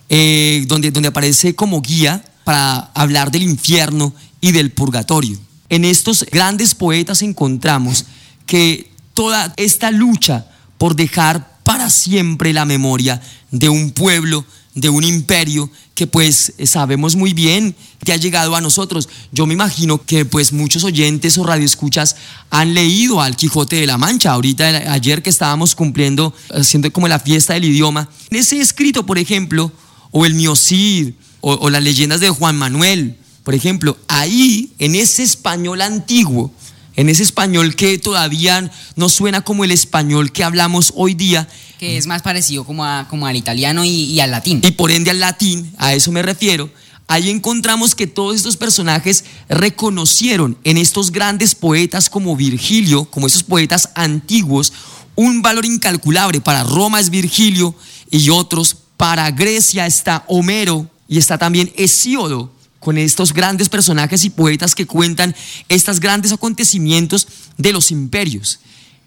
eh, 0.09 0.65
donde, 0.67 0.89
donde 0.89 1.09
aparece 1.09 1.53
como 1.53 1.83
guía 1.83 2.25
para 2.43 2.89
hablar 2.95 3.29
del 3.29 3.43
infierno 3.43 4.11
y 4.41 4.53
del 4.53 4.71
purgatorio. 4.71 5.37
En 5.69 5.85
estos 5.85 6.25
grandes 6.31 6.73
poetas 6.73 7.21
encontramos 7.21 8.05
que 8.47 8.89
toda 9.13 9.53
esta 9.55 9.91
lucha 9.91 10.47
por 10.79 10.95
dejar 10.95 11.50
para 11.71 11.89
siempre 11.89 12.51
la 12.51 12.65
memoria 12.65 13.21
de 13.49 13.69
un 13.69 13.91
pueblo, 13.91 14.43
de 14.75 14.89
un 14.89 15.05
imperio 15.05 15.71
que 15.95 16.05
pues 16.05 16.51
sabemos 16.65 17.15
muy 17.15 17.33
bien 17.33 17.77
que 18.03 18.11
ha 18.11 18.17
llegado 18.17 18.57
a 18.57 18.59
nosotros. 18.59 19.07
Yo 19.31 19.45
me 19.45 19.53
imagino 19.53 20.03
que 20.03 20.25
pues 20.25 20.51
muchos 20.51 20.83
oyentes 20.83 21.37
o 21.37 21.45
radioescuchas 21.45 22.17
han 22.49 22.73
leído 22.73 23.21
al 23.21 23.37
Quijote 23.37 23.77
de 23.77 23.87
la 23.87 23.97
Mancha. 23.97 24.33
Ahorita 24.33 24.91
ayer 24.91 25.23
que 25.23 25.29
estábamos 25.29 25.73
cumpliendo, 25.73 26.33
haciendo 26.53 26.91
como 26.91 27.07
la 27.07 27.19
fiesta 27.19 27.53
del 27.53 27.63
idioma. 27.63 28.09
Ese 28.31 28.59
escrito, 28.59 29.05
por 29.05 29.17
ejemplo, 29.17 29.71
o 30.11 30.25
el 30.25 30.33
Miocid, 30.33 31.13
o, 31.39 31.53
o 31.53 31.69
las 31.69 31.81
leyendas 31.81 32.19
de 32.19 32.31
Juan 32.31 32.57
Manuel, 32.57 33.15
por 33.45 33.55
ejemplo, 33.55 33.97
ahí 34.09 34.73
en 34.77 34.95
ese 34.95 35.23
español 35.23 35.79
antiguo, 35.79 36.51
en 36.95 37.09
ese 37.09 37.23
español 37.23 37.75
que 37.75 37.97
todavía 37.97 38.69
no 38.95 39.09
suena 39.09 39.41
como 39.41 39.63
el 39.63 39.71
español 39.71 40.31
que 40.31 40.43
hablamos 40.43 40.93
hoy 40.95 41.13
día, 41.13 41.47
que 41.79 41.97
es 41.97 42.05
más 42.07 42.21
parecido 42.21 42.63
como, 42.63 42.85
a- 42.85 43.07
como 43.09 43.25
al 43.27 43.35
italiano 43.35 43.83
y, 43.85 43.89
y 43.89 44.19
al 44.19 44.31
latín. 44.31 44.61
y 44.63 44.71
por 44.71 44.91
ende 44.91 45.09
al 45.11 45.19
latín, 45.19 45.73
a 45.77 45.93
eso 45.93 46.11
me 46.11 46.21
refiero, 46.21 46.69
ahí 47.07 47.29
encontramos 47.29 47.95
que 47.95 48.07
todos 48.07 48.35
estos 48.35 48.55
personajes 48.57 49.23
reconocieron 49.49 50.57
en 50.63 50.77
estos 50.77 51.11
grandes 51.11 51.55
poetas 51.55 52.09
como 52.09 52.35
Virgilio, 52.35 53.05
como 53.05 53.27
esos 53.27 53.43
poetas 53.43 53.89
antiguos, 53.95 54.73
un 55.15 55.41
valor 55.41 55.65
incalculable. 55.65 56.41
Para 56.41 56.63
Roma 56.63 56.99
es 56.99 57.09
Virgilio 57.09 57.73
y 58.09 58.29
otros, 58.29 58.75
para 58.97 59.29
Grecia 59.31 59.85
está 59.87 60.23
Homero 60.27 60.89
y 61.07 61.17
está 61.17 61.37
también 61.37 61.71
Hesíodo, 61.75 62.51
con 62.81 62.97
estos 62.97 63.31
grandes 63.31 63.69
personajes 63.69 64.25
y 64.25 64.31
poetas 64.31 64.75
que 64.75 64.87
cuentan 64.87 65.35
estos 65.69 65.99
grandes 65.99 66.33
acontecimientos 66.33 67.27
de 67.57 67.71
los 67.71 67.91
imperios. 67.91 68.59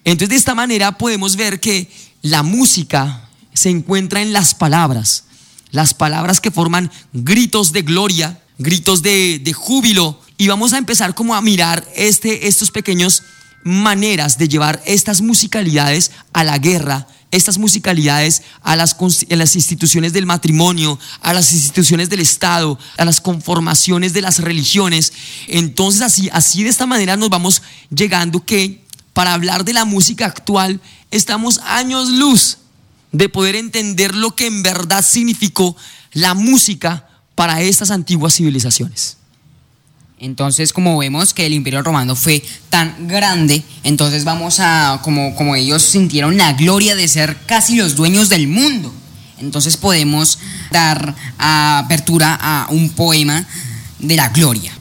Entonces, 0.05 0.31
de 0.31 0.37
esta 0.37 0.55
manera 0.55 0.97
podemos 0.97 1.37
ver 1.37 1.61
que 1.61 1.91
la 2.23 2.43
música 2.43 3.29
se 3.53 3.71
encuentra 3.71 4.23
en 4.23 4.33
las 4.33 4.55
palabras, 4.55 5.25
las 5.73 5.93
palabras 5.93 6.41
que 6.41 6.53
forman 6.53 6.91
gritos 7.13 7.73
de 7.73 7.83
gloria, 7.83 8.41
gritos 8.59 9.03
de, 9.03 9.41
de 9.43 9.53
júbilo, 9.53 10.21
y 10.39 10.47
vamos 10.49 10.73
a 10.73 10.79
empezar 10.79 11.15
como 11.15 11.35
a 11.35 11.41
mirar 11.41 11.85
este, 11.97 12.47
estos 12.47 12.71
pequeños 12.71 13.25
maneras 13.65 14.39
de 14.39 14.49
llevar 14.49 14.81
estas 14.87 15.21
musicalidades 15.21 16.13
a 16.33 16.45
la 16.45 16.59
guerra, 16.59 17.09
estas 17.37 17.59
musicalidades 17.59 18.43
a 18.63 18.77
las, 18.77 18.95
a 18.95 19.37
las 19.37 19.57
instituciones 19.57 20.13
del 20.13 20.27
matrimonio, 20.27 20.99
a 21.21 21.33
las 21.33 21.53
instituciones 21.53 22.09
del 22.11 22.21
Estado, 22.21 22.79
a 22.97 23.05
las 23.05 23.21
conformaciones 23.21 24.13
de 24.13 24.23
las 24.23 24.39
religiones. 24.39 25.13
Entonces 25.49 26.03
así, 26.03 26.29
así 26.33 26.63
de 26.63 26.71
esta 26.71 26.87
manera 26.87 27.17
nos 27.17 27.31
vamos 27.31 27.63
llegando 27.95 28.45
que 28.45 28.85
para 29.13 29.33
hablar 29.33 29.65
de 29.65 29.73
la 29.73 29.85
música 29.85 30.27
actual 30.27 30.81
estamos 31.11 31.59
años 31.65 32.09
luz 32.09 32.59
de 33.13 33.29
poder 33.29 33.55
entender 33.55 34.15
lo 34.15 34.35
que 34.35 34.47
en 34.47 34.63
verdad 34.63 35.05
significó 35.05 35.77
la 36.13 36.35
música 36.35 37.09
para 37.35 37.63
estas 37.63 37.91
antiguas 37.91 38.35
civilizaciones. 38.35 39.19
Entonces, 40.25 40.73
como 40.73 40.97
vemos 40.97 41.35
que 41.35 41.45
el 41.45 41.53
Imperio 41.53 41.83
Romano 41.83 42.17
fue 42.17 42.43
tan 42.71 43.07
grande, 43.07 43.63
entonces 43.83 44.25
vamos 44.25 44.59
a, 44.59 45.01
como, 45.03 45.35
como 45.35 45.55
ellos 45.55 45.83
sintieron 45.83 46.39
la 46.39 46.55
gloria 46.55 46.97
de 46.97 47.07
ser 47.09 47.37
casi 47.45 47.77
los 47.77 47.95
dueños 47.95 48.31
del 48.31 48.49
mundo. 48.49 48.91
Entonces 49.39 49.77
podemos 49.77 50.39
dar 50.71 51.15
apertura 51.37 52.39
a 52.41 52.69
un 52.71 52.89
poema 52.89 53.47
de 53.99 54.17
la 54.17 54.31
gloria. 54.31 54.73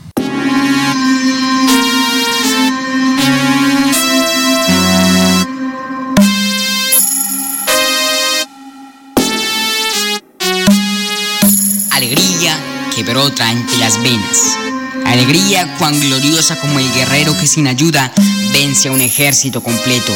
Alegría 11.91 12.57
que 12.95 13.03
brota 13.03 13.51
entre 13.51 13.77
las 13.79 14.01
venas 14.01 14.62
Alegría 15.05 15.75
cuán 15.77 15.99
gloriosa 15.99 16.59
como 16.59 16.79
el 16.79 16.91
guerrero 16.93 17.37
que 17.37 17.47
sin 17.47 17.67
ayuda 17.67 18.13
vence 18.53 18.87
a 18.87 18.91
un 18.91 19.01
ejército 19.01 19.61
completo. 19.61 20.13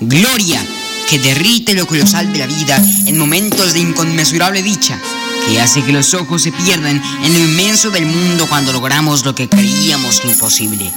Gloria 0.00 0.64
que 1.08 1.18
derrite 1.18 1.74
lo 1.74 1.86
colosal 1.86 2.32
de 2.32 2.38
la 2.38 2.46
vida 2.46 2.82
en 3.06 3.18
momentos 3.18 3.72
de 3.72 3.80
inconmensurable 3.80 4.62
dicha, 4.62 4.98
que 5.46 5.60
hace 5.60 5.82
que 5.82 5.92
los 5.92 6.12
ojos 6.14 6.42
se 6.42 6.52
pierdan 6.52 7.02
en 7.24 7.32
lo 7.32 7.38
inmenso 7.38 7.90
del 7.90 8.06
mundo 8.06 8.46
cuando 8.48 8.72
logramos 8.72 9.24
lo 9.24 9.34
que 9.34 9.48
creíamos 9.48 10.22
imposible. 10.24 10.90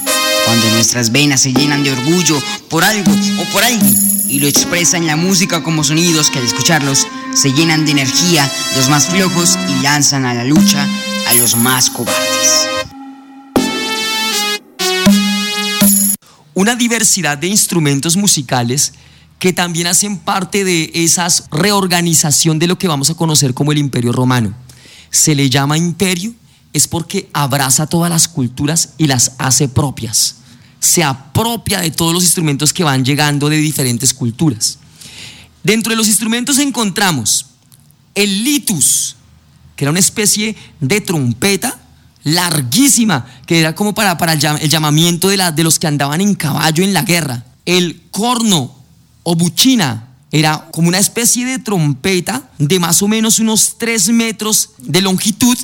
Cuando 0.44 0.68
nuestras 0.70 1.12
venas 1.12 1.40
se 1.40 1.52
llenan 1.52 1.82
de 1.82 1.92
orgullo 1.92 2.40
por 2.68 2.84
algo 2.84 3.12
o 3.40 3.44
por 3.52 3.64
alguien 3.64 3.96
y 4.28 4.40
lo 4.40 4.48
expresa 4.48 4.96
en 4.96 5.06
la 5.06 5.16
música 5.16 5.62
como 5.62 5.84
sonidos 5.84 6.30
que 6.30 6.38
al 6.38 6.44
escucharlos 6.44 7.06
se 7.34 7.52
llenan 7.52 7.84
de 7.84 7.92
energía 7.92 8.50
los 8.76 8.88
más 8.88 9.06
flojos 9.06 9.58
y 9.68 9.82
lanzan 9.82 10.26
a 10.26 10.34
la 10.34 10.44
lucha 10.44 10.86
a 11.28 11.34
los 11.34 11.56
más 11.56 11.90
cobardes. 11.90 12.81
Una 16.54 16.76
diversidad 16.76 17.38
de 17.38 17.48
instrumentos 17.48 18.16
musicales 18.16 18.92
que 19.38 19.52
también 19.52 19.86
hacen 19.86 20.18
parte 20.18 20.64
de 20.64 20.90
esa 20.94 21.28
reorganización 21.50 22.58
de 22.58 22.66
lo 22.66 22.78
que 22.78 22.88
vamos 22.88 23.10
a 23.10 23.14
conocer 23.14 23.54
como 23.54 23.72
el 23.72 23.78
Imperio 23.78 24.12
Romano. 24.12 24.54
Se 25.10 25.34
le 25.34 25.50
llama 25.50 25.76
imperio 25.76 26.34
es 26.72 26.88
porque 26.88 27.28
abraza 27.32 27.86
todas 27.86 28.10
las 28.10 28.28
culturas 28.28 28.90
y 28.98 29.06
las 29.06 29.32
hace 29.38 29.68
propias 29.68 30.36
se 30.82 31.04
apropia 31.04 31.78
de 31.78 31.92
todos 31.92 32.12
los 32.12 32.24
instrumentos 32.24 32.72
que 32.72 32.82
van 32.82 33.04
llegando 33.04 33.48
de 33.48 33.56
diferentes 33.58 34.12
culturas. 34.12 34.80
Dentro 35.62 35.90
de 35.90 35.96
los 35.96 36.08
instrumentos 36.08 36.58
encontramos 36.58 37.46
el 38.16 38.42
litus, 38.42 39.14
que 39.76 39.84
era 39.84 39.92
una 39.92 40.00
especie 40.00 40.56
de 40.80 41.00
trompeta 41.00 41.80
larguísima, 42.24 43.26
que 43.46 43.60
era 43.60 43.74
como 43.74 43.94
para, 43.94 44.16
para 44.18 44.34
el 44.34 44.68
llamamiento 44.68 45.28
de, 45.28 45.36
la, 45.36 45.52
de 45.52 45.64
los 45.64 45.78
que 45.78 45.86
andaban 45.86 46.20
en 46.20 46.34
caballo 46.34 46.84
en 46.84 46.94
la 46.94 47.02
guerra. 47.02 47.44
El 47.66 48.02
corno 48.10 48.74
o 49.22 49.34
buchina 49.34 50.08
era 50.30 50.68
como 50.72 50.88
una 50.88 50.98
especie 50.98 51.44
de 51.44 51.58
trompeta 51.58 52.42
de 52.58 52.80
más 52.80 53.02
o 53.02 53.08
menos 53.08 53.38
unos 53.38 53.76
3 53.78 54.08
metros 54.10 54.70
de 54.78 55.02
longitud 55.02 55.58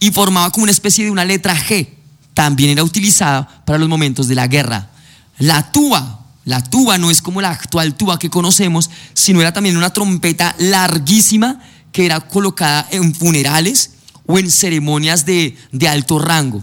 y 0.00 0.10
formaba 0.10 0.50
como 0.50 0.64
una 0.64 0.72
especie 0.72 1.04
de 1.04 1.10
una 1.10 1.24
letra 1.24 1.56
G 1.56 1.88
también 2.34 2.70
era 2.70 2.84
utilizada 2.84 3.46
para 3.64 3.78
los 3.78 3.88
momentos 3.88 4.28
de 4.28 4.34
la 4.34 4.46
guerra. 4.46 4.90
La 5.38 5.70
tuba, 5.72 6.26
la 6.44 6.62
tuba 6.62 6.98
no 6.98 7.10
es 7.10 7.22
como 7.22 7.40
la 7.40 7.50
actual 7.50 7.94
tuba 7.94 8.18
que 8.18 8.30
conocemos, 8.30 8.90
sino 9.14 9.40
era 9.40 9.52
también 9.52 9.76
una 9.76 9.92
trompeta 9.92 10.54
larguísima 10.58 11.60
que 11.90 12.06
era 12.06 12.20
colocada 12.20 12.86
en 12.90 13.14
funerales 13.14 13.90
o 14.32 14.38
en 14.38 14.50
ceremonias 14.50 15.26
de, 15.26 15.54
alto 15.86 16.18
rango. 16.18 16.62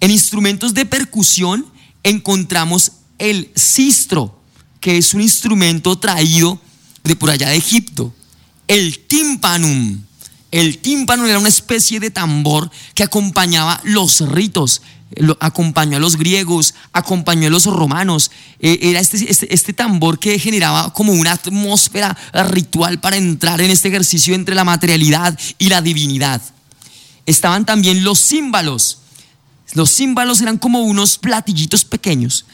En 0.00 0.10
instrumentos 0.10 0.74
de 0.74 0.84
percusión 0.84 1.64
encontramos 2.02 2.92
el 3.18 3.50
sistro, 3.54 4.38
que 4.80 4.98
es 4.98 5.14
un 5.14 5.22
instrumento 5.22 5.98
traído 5.98 6.60
de 7.02 7.16
por 7.16 7.30
allá 7.30 7.48
de 7.48 7.56
Egipto. 7.56 8.12
El 8.68 8.98
timpanum, 8.98 10.02
el 10.50 10.76
tímpano 10.76 11.26
era 11.26 11.38
una 11.38 11.48
especie 11.48 12.00
de 12.00 12.10
tambor 12.10 12.70
que 12.94 13.02
acompañaba 13.02 13.80
los 13.84 14.20
ritos, 14.28 14.82
acompañó 15.40 15.96
a 15.96 16.00
los 16.00 16.16
griegos, 16.16 16.74
acompañó 16.92 17.46
a 17.46 17.50
los 17.50 17.64
romanos. 17.64 18.30
Eh, 18.58 18.78
era 18.82 19.00
este, 19.00 19.30
este, 19.30 19.54
este, 19.54 19.72
tambor 19.72 20.18
que 20.18 20.38
generaba 20.38 20.92
como 20.92 21.14
una 21.14 21.32
atmósfera 21.32 22.14
ritual 22.50 23.00
para 23.00 23.16
entrar 23.16 23.62
en 23.62 23.70
este 23.70 23.88
ejercicio 23.88 24.34
entre 24.34 24.54
la 24.54 24.64
materialidad 24.64 25.38
y 25.56 25.70
la 25.70 25.80
divinidad. 25.80 26.42
Estaban 27.30 27.64
también 27.64 28.02
los 28.02 28.18
címbalos. 28.18 28.98
Los 29.74 29.94
címbalos 29.94 30.40
eran 30.40 30.58
como 30.58 30.80
unos 30.80 31.16
platillitos 31.16 31.84
pequeños 31.84 32.44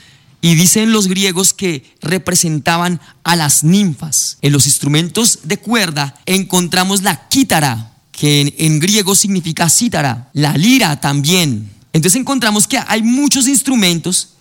y 0.42 0.54
dicen 0.54 0.92
los 0.92 1.08
griegos 1.08 1.54
que 1.54 1.96
representaban 2.02 3.00
a 3.24 3.36
las 3.36 3.64
ninfas. 3.64 4.36
En 4.42 4.52
los 4.52 4.66
instrumentos 4.66 5.40
de 5.44 5.56
cuerda 5.56 6.20
encontramos 6.26 7.02
la 7.02 7.26
quítara, 7.28 7.94
que 8.12 8.54
en, 8.58 8.78
griego 8.78 9.14
significa 9.14 9.70
cítara, 9.70 10.28
la 10.34 10.58
lira 10.58 11.00
también. 11.00 11.70
Entonces 11.94 12.20
encontramos 12.20 12.66
que 12.66 12.78
hay 12.86 13.02
muchos 13.02 13.48
instrumentos 13.48 14.34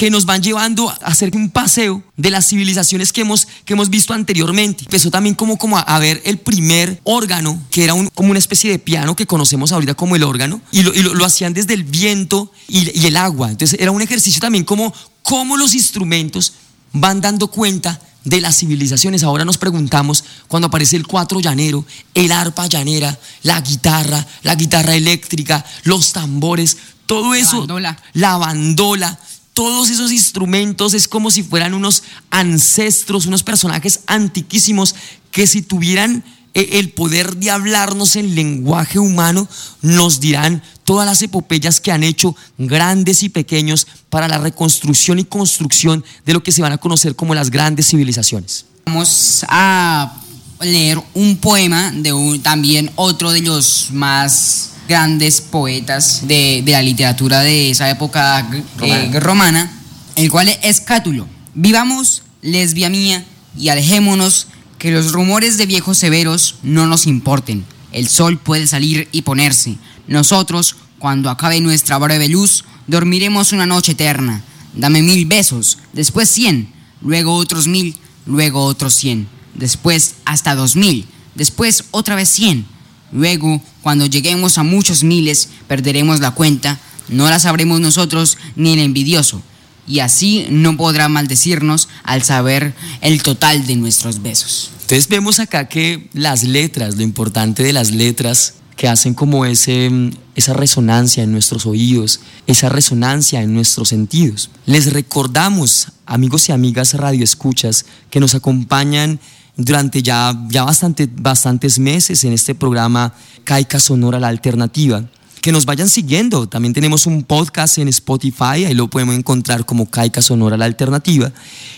que 0.00 0.08
nos 0.08 0.24
van 0.24 0.42
llevando 0.42 0.88
a 0.88 0.94
hacer 1.02 1.36
un 1.36 1.50
paseo 1.50 2.02
de 2.16 2.30
las 2.30 2.48
civilizaciones 2.48 3.12
que 3.12 3.20
hemos, 3.20 3.46
que 3.66 3.74
hemos 3.74 3.90
visto 3.90 4.14
anteriormente. 4.14 4.84
Empezó 4.84 5.10
también 5.10 5.34
como, 5.34 5.58
como 5.58 5.76
a, 5.76 5.98
ver 5.98 6.22
el 6.24 6.38
primer 6.38 6.98
órgano, 7.04 7.62
que 7.70 7.84
era 7.84 7.92
un, 7.92 8.08
como 8.14 8.30
una 8.30 8.38
especie 8.38 8.70
de 8.70 8.78
piano 8.78 9.14
que 9.14 9.26
conocemos 9.26 9.72
ahorita 9.72 9.92
como 9.92 10.16
el 10.16 10.22
órgano, 10.22 10.62
y 10.72 10.84
lo, 10.84 10.94
y 10.94 11.02
lo, 11.02 11.22
hacían 11.22 11.52
desde 11.52 11.74
el 11.74 11.84
viento 11.84 12.50
y, 12.66 12.98
y, 12.98 13.08
el 13.08 13.16
agua. 13.18 13.50
Entonces 13.50 13.78
era 13.78 13.90
un 13.90 14.00
ejercicio 14.00 14.40
también 14.40 14.64
como 14.64 14.90
cómo 15.22 15.58
los 15.58 15.74
instrumentos 15.74 16.54
van 16.94 17.20
dando 17.20 17.48
cuenta 17.48 18.00
de 18.24 18.40
las 18.40 18.56
civilizaciones. 18.56 19.22
Ahora 19.22 19.44
nos 19.44 19.58
preguntamos 19.58 20.24
cuando 20.48 20.68
aparece 20.68 20.96
el 20.96 21.06
cuatro 21.06 21.40
llanero, 21.40 21.84
el 22.14 22.32
arpa 22.32 22.68
llanera, 22.68 23.18
la 23.42 23.60
guitarra, 23.60 24.26
la 24.44 24.54
guitarra 24.54 24.94
eléctrica, 24.94 25.62
los 25.82 26.14
tambores, 26.14 26.78
todo 27.04 27.34
eso, 27.34 27.66
la 28.14 28.36
bandola, 28.38 29.18
todos 29.60 29.90
esos 29.90 30.10
instrumentos 30.10 30.94
es 30.94 31.06
como 31.06 31.30
si 31.30 31.42
fueran 31.42 31.74
unos 31.74 32.02
ancestros, 32.30 33.26
unos 33.26 33.42
personajes 33.42 34.00
antiquísimos 34.06 34.94
que 35.30 35.46
si 35.46 35.60
tuvieran 35.60 36.24
eh, 36.54 36.78
el 36.78 36.88
poder 36.92 37.36
de 37.36 37.50
hablarnos 37.50 38.16
en 38.16 38.34
lenguaje 38.34 38.98
humano, 38.98 39.46
nos 39.82 40.18
dirán 40.18 40.62
todas 40.84 41.04
las 41.04 41.20
epopeyas 41.20 41.78
que 41.78 41.92
han 41.92 42.04
hecho 42.04 42.34
grandes 42.56 43.22
y 43.22 43.28
pequeños 43.28 43.86
para 44.08 44.28
la 44.28 44.38
reconstrucción 44.38 45.18
y 45.18 45.24
construcción 45.24 46.06
de 46.24 46.32
lo 46.32 46.42
que 46.42 46.52
se 46.52 46.62
van 46.62 46.72
a 46.72 46.78
conocer 46.78 47.14
como 47.14 47.34
las 47.34 47.50
grandes 47.50 47.86
civilizaciones. 47.88 48.64
Vamos 48.86 49.44
a 49.46 50.22
leer 50.62 50.98
un 51.12 51.36
poema 51.36 51.92
de 51.94 52.40
también 52.42 52.90
otro 52.96 53.30
de 53.30 53.42
los 53.42 53.90
más 53.92 54.70
grandes 54.90 55.40
poetas 55.40 56.26
de, 56.26 56.64
la 56.66 56.82
literatura 56.82 57.42
de 57.42 57.70
esa 57.70 57.88
época 57.88 58.44
eh, 58.82 59.20
romana, 59.20 59.70
el 60.16 60.28
cual 60.32 60.48
es 60.62 60.80
Cátulo. 60.80 61.28
Vivamos, 61.54 62.24
lesbia 62.42 62.90
mía, 62.90 63.24
y 63.56 63.68
alejémonos 63.68 64.48
que 64.78 64.90
los 64.90 65.12
rumores 65.12 65.58
de 65.58 65.66
viejos 65.66 65.96
severos 65.96 66.56
no 66.64 66.88
nos 66.88 67.06
importen. 67.06 67.64
El 67.92 68.08
sol 68.08 68.36
puede 68.38 68.66
salir 68.66 69.08
y 69.12 69.22
ponerse. 69.22 69.76
Nosotros, 70.08 70.74
cuando 70.98 71.30
acabe 71.30 71.60
nuestra 71.60 71.96
breve 71.96 72.28
luz, 72.28 72.64
dormiremos 72.88 73.52
una 73.52 73.66
noche 73.66 73.92
eterna. 73.92 74.42
Dame 74.74 75.02
mil 75.02 75.24
besos, 75.24 75.78
después 75.92 76.28
cien, 76.28 76.68
luego 77.00 77.34
otros 77.34 77.68
mil, 77.68 77.96
luego 78.26 78.64
otros 78.64 78.94
cien, 78.94 79.28
después 79.54 80.16
hasta 80.24 80.56
dos 80.56 80.74
mil, 80.74 81.06
después 81.36 81.84
otra 81.92 82.16
vez 82.16 82.28
cien. 82.28 82.66
Luego, 83.12 83.60
cuando 83.82 84.06
lleguemos 84.06 84.58
a 84.58 84.62
muchos 84.62 85.02
miles, 85.04 85.48
perderemos 85.66 86.20
la 86.20 86.32
cuenta, 86.32 86.78
no 87.08 87.28
la 87.28 87.38
sabremos 87.38 87.80
nosotros 87.80 88.38
ni 88.56 88.74
el 88.74 88.80
envidioso, 88.80 89.42
y 89.86 90.00
así 90.00 90.46
no 90.50 90.76
podrá 90.76 91.08
maldecirnos 91.08 91.88
al 92.04 92.22
saber 92.22 92.74
el 93.00 93.22
total 93.22 93.66
de 93.66 93.76
nuestros 93.76 94.22
besos. 94.22 94.70
Entonces 94.82 95.08
vemos 95.08 95.38
acá 95.38 95.68
que 95.68 96.08
las 96.12 96.44
letras, 96.44 96.96
lo 96.96 97.02
importante 97.02 97.62
de 97.62 97.72
las 97.72 97.90
letras 97.90 98.54
que 98.76 98.88
hacen 98.88 99.12
como 99.12 99.44
ese, 99.44 99.90
esa 100.36 100.54
resonancia 100.54 101.22
en 101.22 101.32
nuestros 101.32 101.66
oídos, 101.66 102.20
esa 102.46 102.70
resonancia 102.70 103.42
en 103.42 103.52
nuestros 103.52 103.90
sentidos. 103.90 104.48
Les 104.64 104.92
recordamos, 104.92 105.88
amigos 106.06 106.48
y 106.48 106.52
amigas 106.52 106.94
radioescuchas, 106.94 107.84
que 108.10 108.20
nos 108.20 108.34
acompañan 108.34 109.20
durante 109.64 110.02
ya, 110.02 110.34
ya 110.48 110.64
bastante, 110.64 111.08
bastantes 111.10 111.78
meses 111.78 112.24
en 112.24 112.32
este 112.32 112.54
programa 112.54 113.14
Caica 113.44 113.78
Sonora 113.80 114.18
La 114.18 114.28
Alternativa 114.28 115.04
que 115.40 115.52
nos 115.52 115.64
vayan 115.64 115.88
siguiendo. 115.88 116.48
También 116.48 116.74
tenemos 116.74 117.06
un 117.06 117.22
podcast 117.22 117.78
en 117.78 117.88
Spotify, 117.88 118.64
ahí 118.66 118.74
lo 118.74 118.88
podemos 118.88 119.14
encontrar 119.14 119.64
como 119.64 119.90
Caica 119.90 120.22
Sonora 120.22 120.56
La 120.56 120.66
Alternativa. 120.66 121.32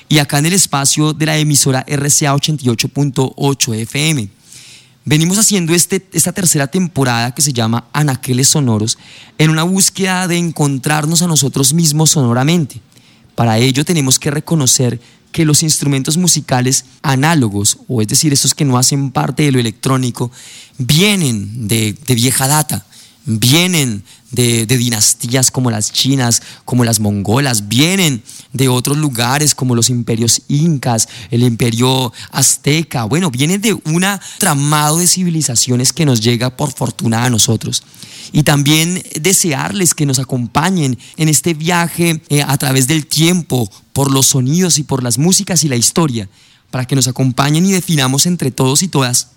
Y 0.09 0.19
acá 0.19 0.39
en 0.39 0.47
el 0.47 0.53
espacio 0.53 1.13
de 1.13 1.27
la 1.27 1.39
emisora 1.39 1.85
RCA 1.87 2.35
88.8 2.35 3.75
FM. 3.83 4.29
Venimos 5.05 5.39
haciendo 5.39 5.75
este, 5.75 6.07
esta 6.13 6.33
tercera 6.33 6.69
temporada 6.69 7.35
que 7.35 7.43
se 7.43 7.53
llama 7.53 7.87
Anaqueles 7.93 8.49
Sonoros 8.49 8.99
en 9.39 9.51
una 9.51 9.65
búsqueda 9.65 10.29
de 10.29 10.39
encontrarnos 10.39 11.23
a 11.23 11.27
nosotros 11.27 11.73
mismos 11.75 12.11
sonoramente. 12.11 12.81
Para 13.35 13.59
ello 13.59 13.85
tenemos 13.85 14.19
que 14.19 14.31
reconocer 14.31 15.01
que 15.33 15.45
los 15.45 15.63
instrumentos 15.63 16.17
musicales 16.17 16.85
análogos, 17.03 17.79
o 17.89 18.03
es 18.03 18.09
decir, 18.09 18.33
esos 18.33 18.55
que 18.55 18.65
no 18.65 18.79
hacen 18.79 19.11
parte 19.11 19.43
de 19.43 19.53
lo 19.53 19.59
electrónico, 19.59 20.31
vienen 20.79 21.67
de, 21.69 21.95
de 22.07 22.15
vieja 22.15 22.47
data 22.47 22.87
vienen 23.25 24.03
de, 24.31 24.67
dinastías 24.67 25.51
como 25.51 25.71
las 25.71 25.93
chinas, 25.93 26.43
como 26.65 26.85
las 26.85 27.01
mongolas, 27.01 27.69
vienen 27.69 28.23
de 28.53 28.69
otros 28.69 28.97
lugares 28.97 29.55
como 29.55 29.75
los 29.75 29.91
imperios 29.91 30.43
incas, 30.49 31.09
el 31.31 31.43
imperio 31.43 32.13
azteca, 32.31 33.05
bueno, 33.05 33.31
viene 33.31 33.59
de 33.59 33.75
un 33.75 34.05
tramado 34.39 34.99
de 34.99 35.07
civilizaciones 35.07 35.93
que 35.93 36.07
nos 36.07 36.21
llega 36.21 36.57
por 36.57 36.73
fortuna 36.73 37.25
a 37.25 37.31
nosotros. 37.31 37.83
Y 38.33 38.45
también 38.45 39.03
desearles 39.21 39.93
que 39.93 40.07
nos 40.07 40.19
acompañen 40.19 40.99
en 41.17 41.29
este 41.29 41.53
viaje 41.53 42.23
eh, 42.31 42.43
a 42.43 42.57
través 42.57 42.87
del 42.87 43.07
tiempo, 43.07 43.71
por 43.93 44.11
los 44.11 44.29
sonidos 44.29 44.79
y 44.79 44.85
por 44.85 45.03
las 45.03 45.19
músicas 45.19 45.65
y 45.65 45.69
la 45.69 45.77
historia, 45.77 46.29
para 46.71 46.87
que 46.87 46.97
nos 46.97 47.09
acompañen 47.09 47.67
y 47.67 47.73
definamos 47.73 48.25
entre 48.25 48.51
todos 48.51 48.83
y 48.83 48.89
todas 48.89 49.29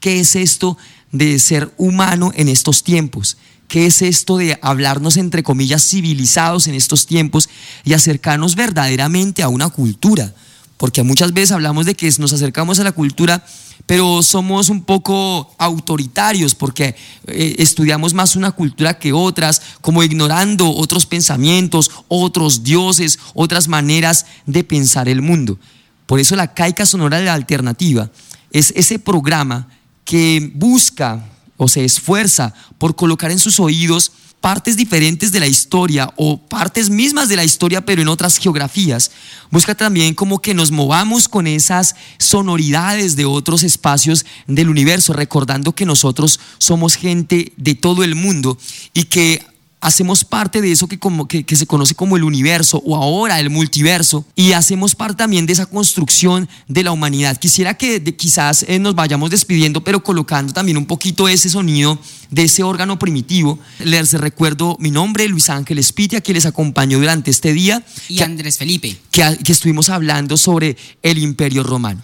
qué 0.00 0.20
es 0.20 0.36
esto 0.36 0.76
de 1.12 1.38
ser 1.38 1.72
humano 1.78 2.32
en 2.34 2.48
estos 2.48 2.82
tiempos, 2.82 3.36
qué 3.68 3.86
es 3.86 4.02
esto 4.02 4.36
de 4.36 4.58
hablarnos 4.62 5.16
entre 5.16 5.42
comillas 5.42 5.88
civilizados 5.88 6.66
en 6.66 6.74
estos 6.74 7.06
tiempos 7.06 7.48
y 7.84 7.94
acercarnos 7.94 8.54
verdaderamente 8.54 9.42
a 9.42 9.48
una 9.48 9.68
cultura, 9.68 10.34
porque 10.76 11.02
muchas 11.02 11.32
veces 11.32 11.52
hablamos 11.52 11.86
de 11.86 11.94
que 11.94 12.12
nos 12.18 12.32
acercamos 12.32 12.78
a 12.78 12.84
la 12.84 12.92
cultura, 12.92 13.44
pero 13.86 14.22
somos 14.22 14.68
un 14.68 14.82
poco 14.82 15.54
autoritarios 15.58 16.54
porque 16.54 16.96
eh, 17.26 17.56
estudiamos 17.58 18.14
más 18.14 18.36
una 18.36 18.50
cultura 18.50 18.98
que 18.98 19.12
otras, 19.12 19.62
como 19.80 20.02
ignorando 20.02 20.70
otros 20.70 21.06
pensamientos, 21.06 21.90
otros 22.08 22.62
dioses, 22.62 23.18
otras 23.34 23.68
maneras 23.68 24.26
de 24.44 24.64
pensar 24.64 25.08
el 25.08 25.22
mundo. 25.22 25.58
Por 26.06 26.20
eso 26.20 26.36
la 26.36 26.52
Caica 26.52 26.84
Sonora 26.84 27.18
de 27.18 27.26
la 27.26 27.34
Alternativa 27.34 28.10
es 28.50 28.72
ese 28.76 28.98
programa 28.98 29.68
que 30.06 30.50
busca 30.54 31.22
o 31.58 31.68
se 31.68 31.84
esfuerza 31.84 32.54
por 32.78 32.96
colocar 32.96 33.30
en 33.30 33.38
sus 33.38 33.60
oídos 33.60 34.12
partes 34.40 34.76
diferentes 34.76 35.32
de 35.32 35.40
la 35.40 35.48
historia 35.48 36.12
o 36.16 36.38
partes 36.38 36.88
mismas 36.88 37.28
de 37.28 37.36
la 37.36 37.42
historia 37.42 37.84
pero 37.84 38.00
en 38.00 38.08
otras 38.08 38.38
geografías. 38.38 39.10
Busca 39.50 39.74
también 39.74 40.14
como 40.14 40.40
que 40.40 40.54
nos 40.54 40.70
movamos 40.70 41.28
con 41.28 41.46
esas 41.46 41.96
sonoridades 42.18 43.16
de 43.16 43.24
otros 43.24 43.64
espacios 43.64 44.24
del 44.46 44.70
universo, 44.70 45.12
recordando 45.12 45.74
que 45.74 45.84
nosotros 45.84 46.38
somos 46.58 46.94
gente 46.94 47.52
de 47.56 47.74
todo 47.74 48.04
el 48.04 48.14
mundo 48.14 48.56
y 48.94 49.04
que 49.04 49.44
hacemos 49.86 50.24
parte 50.24 50.60
de 50.60 50.72
eso 50.72 50.88
que, 50.88 50.98
como, 50.98 51.28
que, 51.28 51.44
se 51.54 51.64
conoce 51.64 51.94
como 51.94 52.16
el 52.16 52.24
universo 52.24 52.82
o 52.84 52.96
ahora 52.96 53.38
el 53.38 53.50
multiverso 53.50 54.26
y 54.34 54.50
hacemos 54.50 54.96
parte 54.96 55.18
también 55.18 55.46
de 55.46 55.52
esa 55.52 55.66
construcción 55.66 56.48
de 56.66 56.82
la 56.82 56.90
humanidad. 56.90 57.36
Quisiera 57.36 57.74
que 57.74 58.02
quizás 58.16 58.64
eh, 58.66 58.80
nos 58.80 58.96
vayamos 58.96 59.30
despidiendo, 59.30 59.84
pero 59.84 60.02
colocando 60.02 60.52
también 60.52 60.76
un 60.76 60.86
poquito 60.86 61.28
ese 61.28 61.48
sonido 61.48 62.00
de 62.30 62.42
ese 62.42 62.64
órgano 62.64 62.98
primitivo. 62.98 63.60
Les 63.78 64.12
recuerdo 64.14 64.76
mi 64.80 64.90
nombre, 64.90 65.28
Luis 65.28 65.50
Ángel 65.50 65.78
Espitia, 65.78 66.20
que 66.20 66.32
les 66.32 66.46
acompañó 66.46 66.98
durante 66.98 67.30
este 67.30 67.52
día. 67.52 67.84
Y 68.08 68.20
Andrés 68.22 68.58
Felipe. 68.58 68.98
que 69.12 69.52
estuvimos 69.52 69.88
hablando 69.88 70.36
sobre 70.36 70.76
el 71.02 71.18
imperio 71.18 71.62
romano. 71.62 72.02